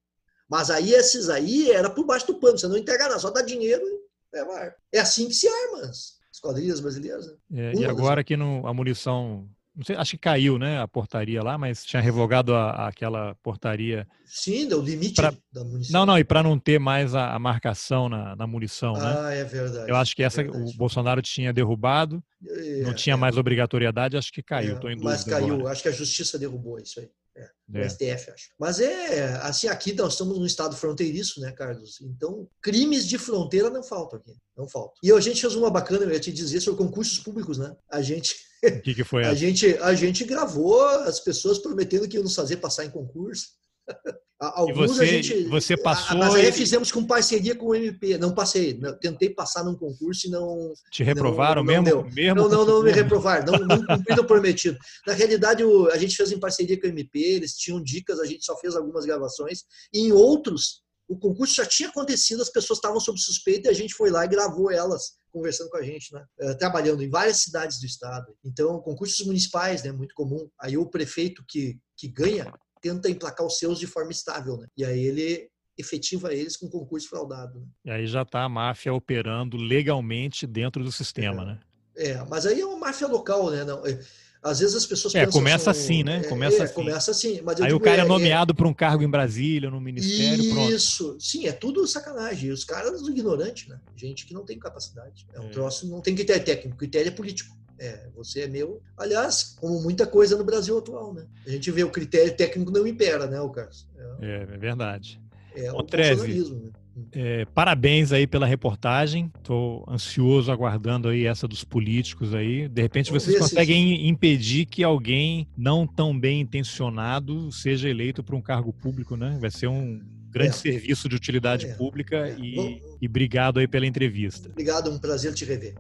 Mas 0.49 0.69
aí 0.69 0.93
esses 0.93 1.29
aí 1.29 1.71
era 1.71 1.89
por 1.89 2.05
baixo 2.05 2.27
do 2.27 2.39
pano, 2.39 2.57
você 2.57 2.67
não 2.67 2.77
entrega 2.77 3.07
nada, 3.07 3.19
só 3.19 3.29
dá 3.29 3.41
dinheiro 3.41 3.85
e 3.85 4.35
leva 4.35 4.53
arma. 4.53 4.75
É 4.91 4.99
assim 4.99 5.27
que 5.27 5.33
se 5.33 5.47
arma 5.47 5.81
as 5.83 6.39
quadrilhas 6.41 6.79
brasileiras. 6.79 7.27
Né? 7.27 7.71
É, 7.71 7.73
e 7.73 7.85
agora 7.85 8.23
que 8.23 8.35
no, 8.35 8.65
a 8.67 8.73
munição 8.73 9.49
sei, 9.83 9.95
acho 9.95 10.11
que 10.11 10.17
caiu, 10.17 10.57
né, 10.57 10.79
a 10.79 10.87
portaria 10.87 11.41
lá, 11.43 11.57
mas 11.57 11.83
tinha 11.83 12.01
revogado 12.01 12.53
a, 12.55 12.71
a, 12.71 12.87
aquela 12.87 13.35
portaria. 13.43 14.07
Sim, 14.25 14.71
o 14.73 14.81
limite 14.81 15.15
pra... 15.15 15.33
da 15.51 15.63
munição. 15.63 15.99
Não, 15.99 16.05
não, 16.05 16.17
e 16.17 16.23
para 16.23 16.41
não 16.41 16.57
ter 16.57 16.79
mais 16.79 17.13
a, 17.13 17.33
a 17.33 17.39
marcação 17.39 18.09
na, 18.09 18.35
na, 18.35 18.47
munição, 18.47 18.95
ah, 18.95 18.99
né? 18.99 19.15
Ah, 19.19 19.33
é 19.33 19.43
verdade. 19.43 19.89
Eu 19.89 19.95
acho 19.95 20.15
que 20.15 20.23
essa 20.23 20.41
verdade. 20.41 20.73
o 20.73 20.77
Bolsonaro 20.77 21.21
tinha 21.21 21.53
derrubado, 21.53 22.23
é, 22.45 22.81
não 22.81 22.93
tinha 22.93 23.13
é, 23.13 23.17
mais 23.17 23.37
obrigatoriedade, 23.37 24.17
acho 24.17 24.31
que 24.31 24.41
caiu, 24.41 24.77
é, 24.77 24.95
Mas 24.95 25.23
caiu, 25.23 25.55
agora. 25.55 25.71
acho 25.71 25.83
que 25.83 25.89
a 25.89 25.93
justiça 25.93 26.39
derrubou 26.39 26.79
isso 26.79 26.99
aí. 26.99 27.09
É, 27.35 27.49
o 27.69 27.77
é. 27.77 27.87
STF, 27.87 28.31
acho. 28.31 28.49
Mas 28.59 28.79
é, 28.79 29.35
assim, 29.43 29.67
aqui 29.67 29.93
nós 29.93 30.13
estamos 30.13 30.39
num 30.39 30.45
estado 30.45 30.75
fronteiriço, 30.75 31.39
né, 31.39 31.51
Carlos? 31.51 32.01
Então, 32.01 32.49
crimes 32.59 33.07
de 33.07 33.19
fronteira 33.19 33.69
não 33.69 33.83
faltam 33.83 34.17
aqui, 34.17 34.33
não 34.57 34.67
faltam. 34.67 34.93
E 35.03 35.11
a 35.11 35.19
gente 35.19 35.39
fez 35.39 35.53
uma 35.53 35.69
bacana, 35.69 36.03
eu 36.03 36.11
ia 36.11 36.19
te 36.19 36.31
dizer, 36.31 36.61
sobre 36.61 36.83
concursos 36.83 37.19
públicos, 37.19 37.59
né? 37.59 37.75
A 37.91 38.01
gente... 38.01 38.46
O 38.63 38.81
que, 38.81 38.95
que 38.95 39.03
foi 39.03 39.23
a 39.25 39.33
gente 39.33 39.77
A 39.81 39.93
gente 39.93 40.23
gravou 40.23 40.87
as 40.87 41.19
pessoas 41.19 41.59
prometendo 41.59 42.07
que 42.07 42.15
iam 42.15 42.23
nos 42.23 42.35
fazer 42.35 42.57
passar 42.57 42.85
em 42.85 42.89
concurso. 42.89 43.47
Alguns 44.39 44.91
você, 44.91 45.03
a 45.03 45.05
gente. 45.05 45.43
Você 45.45 45.75
passou. 45.75 46.15
Mas 46.15 46.35
aí 46.35 46.51
fizemos 46.51 46.91
com 46.91 47.03
parceria 47.03 47.55
com 47.55 47.67
o 47.67 47.75
MP. 47.75 48.19
Não 48.19 48.35
passei. 48.35 48.79
Tentei 49.01 49.31
passar 49.31 49.63
num 49.63 49.75
concurso 49.75 50.27
e 50.27 50.29
não. 50.29 50.73
Te 50.91 51.03
reprovaram 51.03 51.63
não, 51.63 51.73
não 51.73 51.83
mesmo? 51.83 52.03
Deu. 52.03 52.13
mesmo 52.13 52.41
não, 52.41 52.49
não, 52.49 52.65
não 52.65 52.83
me 52.83 52.91
reprovaram. 52.91 53.51
Não, 53.51 53.65
não 53.65 53.81
cumpriram 53.97 54.23
o 54.23 54.27
prometido. 54.27 54.77
Na 55.07 55.13
realidade, 55.13 55.63
a 55.91 55.97
gente 55.97 56.15
fez 56.15 56.31
em 56.31 56.39
parceria 56.39 56.79
com 56.79 56.85
o 56.85 56.89
MP, 56.89 57.19
eles 57.19 57.53
tinham 57.53 57.81
dicas, 57.81 58.19
a 58.19 58.25
gente 58.25 58.45
só 58.45 58.55
fez 58.59 58.75
algumas 58.75 59.05
gravações. 59.05 59.63
E 59.91 60.01
em 60.01 60.11
outros, 60.11 60.83
o 61.07 61.17
concurso 61.17 61.55
já 61.55 61.65
tinha 61.65 61.89
acontecido, 61.89 62.41
as 62.41 62.49
pessoas 62.49 62.77
estavam 62.77 62.99
sob 62.99 63.19
suspeita 63.19 63.67
e 63.67 63.71
a 63.71 63.73
gente 63.73 63.93
foi 63.93 64.09
lá 64.09 64.25
e 64.25 64.27
gravou 64.27 64.69
elas 64.69 65.17
conversando 65.31 65.69
com 65.69 65.77
a 65.77 65.83
gente, 65.83 66.13
né? 66.13 66.25
Eh, 66.39 66.53
trabalhando 66.55 67.01
em 67.01 67.09
várias 67.09 67.37
cidades 67.37 67.79
do 67.79 67.85
estado. 67.85 68.35
Então, 68.43 68.79
concursos 68.81 69.25
municipais, 69.25 69.83
né? 69.83 69.91
Muito 69.91 70.13
comum. 70.15 70.49
Aí 70.59 70.77
o 70.77 70.89
prefeito 70.89 71.43
que, 71.47 71.79
que 71.95 72.07
ganha 72.07 72.51
tenta 72.81 73.09
emplacar 73.09 73.45
os 73.45 73.57
seus 73.57 73.79
de 73.79 73.87
forma 73.87 74.11
estável, 74.11 74.57
né? 74.57 74.67
E 74.75 74.83
aí 74.83 74.99
ele 74.99 75.49
efetiva 75.77 76.33
eles 76.33 76.57
com 76.57 76.69
concurso 76.69 77.07
fraudado. 77.07 77.59
Né? 77.59 77.67
E 77.85 77.91
aí 77.91 78.07
já 78.07 78.23
está 78.23 78.43
a 78.43 78.49
máfia 78.49 78.93
operando 78.93 79.57
legalmente 79.57 80.47
dentro 80.47 80.83
do 80.83 80.91
sistema, 80.91 81.43
é. 81.43 81.45
né? 81.45 81.59
É, 81.95 82.25
mas 82.25 82.45
aí 82.45 82.61
é 82.61 82.65
uma 82.65 82.77
máfia 82.77 83.07
local, 83.07 83.49
né? 83.49 83.63
Não, 83.63 83.85
é, 83.85 83.99
às 84.41 84.59
vezes 84.59 84.75
as 84.75 84.85
pessoas 84.85 85.15
é, 85.15 85.25
começa 85.25 85.71
assim, 85.71 86.03
né? 86.03 86.21
É, 86.23 86.23
começa 86.23 86.57
é, 86.57 86.61
assim. 86.63 86.73
Começa 86.73 87.11
assim. 87.11 87.41
Mas 87.43 87.59
aí 87.59 87.67
digo, 87.67 87.77
o 87.77 87.81
cara 87.81 88.01
é, 88.01 88.05
é 88.05 88.07
nomeado 88.07 88.53
para 88.53 88.67
um 88.67 88.73
cargo 88.73 89.03
em 89.03 89.09
Brasília, 89.09 89.69
no 89.69 89.81
ministério, 89.81 90.43
Isso, 90.69 91.05
pronto. 91.05 91.23
sim, 91.23 91.47
é 91.47 91.51
tudo 91.51 91.85
sacanagem. 91.87 92.51
Os 92.51 92.63
caras 92.63 93.01
do 93.01 93.09
ignorante, 93.09 93.69
né? 93.69 93.79
Gente 93.95 94.25
que 94.25 94.33
não 94.33 94.45
tem 94.45 94.57
capacidade. 94.57 95.25
É 95.33 95.39
um 95.39 95.49
troço, 95.49 95.87
não 95.87 96.01
tem 96.01 96.15
critério 96.15 96.43
técnico, 96.43 96.77
critério 96.77 97.09
é 97.09 97.11
político. 97.11 97.55
É, 97.79 98.07
você 98.15 98.41
é 98.41 98.47
meu. 98.47 98.81
Aliás, 98.97 99.55
como 99.59 99.79
muita 99.81 100.07
coisa 100.07 100.35
no 100.35 100.43
Brasil 100.43 100.77
atual, 100.77 101.13
né? 101.13 101.27
A 101.45 101.49
gente 101.49 101.69
vê 101.69 101.83
o 101.83 101.91
critério 101.91 102.35
técnico 102.35 102.71
não 102.71 102.87
impera, 102.87 103.27
né, 103.27 103.39
o 103.39 103.49
Carlos? 103.49 103.87
É, 104.19 104.25
é, 104.25 104.41
é 104.41 104.57
verdade. 104.57 105.21
É 105.55 105.71
o 105.71 105.77
né? 105.77 106.71
É, 107.11 107.45
parabéns 107.45 108.11
aí 108.11 108.25
pela 108.25 108.45
reportagem. 108.45 109.31
Estou 109.37 109.85
ansioso 109.87 110.51
aguardando 110.51 111.07
aí 111.09 111.25
essa 111.25 111.47
dos 111.47 111.63
políticos 111.63 112.33
aí. 112.33 112.67
De 112.67 112.81
repente 112.81 113.07
Vamos 113.09 113.23
vocês 113.23 113.39
conseguem 113.39 113.97
se... 113.97 114.07
impedir 114.07 114.65
que 114.65 114.83
alguém 114.83 115.47
não 115.57 115.85
tão 115.85 116.17
bem 116.17 116.41
intencionado 116.41 117.51
seja 117.51 117.89
eleito 117.89 118.23
para 118.23 118.35
um 118.35 118.41
cargo 118.41 118.73
público, 118.73 119.15
né? 119.15 119.37
Vai 119.39 119.51
ser 119.51 119.67
um 119.67 120.01
grande 120.29 120.49
é. 120.49 120.53
serviço 120.53 121.07
de 121.09 121.15
utilidade 121.15 121.65
é. 121.65 121.73
pública 121.73 122.27
é. 122.27 122.35
e, 122.39 122.81
e 123.01 123.07
obrigado 123.07 123.59
aí 123.59 123.67
pela 123.67 123.85
entrevista. 123.85 124.49
Obrigado, 124.49 124.89
um 124.89 124.97
prazer 124.97 125.33
te 125.33 125.45
rever. 125.45 125.75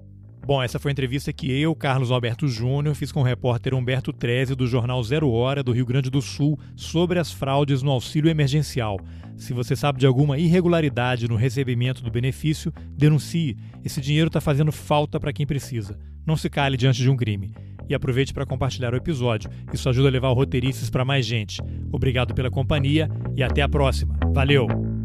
Bom, 0.47 0.63
essa 0.63 0.79
foi 0.79 0.91
a 0.91 0.93
entrevista 0.93 1.33
que 1.33 1.51
eu, 1.51 1.75
Carlos 1.75 2.09
Alberto 2.09 2.47
Júnior, 2.47 2.95
fiz 2.95 3.11
com 3.11 3.19
o 3.19 3.23
repórter 3.23 3.73
Humberto 3.73 4.13
Treze 4.13 4.55
do 4.55 4.65
jornal 4.65 5.03
Zero 5.03 5.29
Hora 5.29 5.61
do 5.61 5.73
Rio 5.73 5.85
Grande 5.85 6.09
do 6.09 6.21
Sul 6.21 6.57
sobre 6.73 7.19
as 7.19 7.33
fraudes 7.33 7.83
no 7.83 7.91
auxílio 7.91 8.31
emergencial. 8.31 8.97
Se 9.35 9.51
você 9.51 9.75
sabe 9.75 9.99
de 9.99 10.07
alguma 10.07 10.37
irregularidade 10.37 11.27
no 11.27 11.35
recebimento 11.35 12.01
do 12.01 12.09
benefício, 12.09 12.71
denuncie. 12.95 13.57
Esse 13.83 13.99
dinheiro 13.99 14.27
está 14.27 14.39
fazendo 14.39 14.71
falta 14.71 15.19
para 15.19 15.33
quem 15.33 15.45
precisa. 15.45 15.99
Não 16.25 16.37
se 16.37 16.49
cale 16.49 16.77
diante 16.77 17.01
de 17.01 17.09
um 17.09 17.17
crime. 17.17 17.53
E 17.89 17.93
aproveite 17.93 18.33
para 18.33 18.45
compartilhar 18.45 18.93
o 18.93 18.97
episódio. 18.97 19.49
Isso 19.73 19.89
ajuda 19.89 20.07
a 20.07 20.11
levar 20.11 20.29
o 20.29 20.33
Roteiristas 20.33 20.89
para 20.89 21.03
mais 21.03 21.25
gente. 21.25 21.61
Obrigado 21.91 22.33
pela 22.33 22.49
companhia 22.49 23.09
e 23.35 23.43
até 23.43 23.61
a 23.61 23.67
próxima. 23.67 24.17
Valeu! 24.33 24.96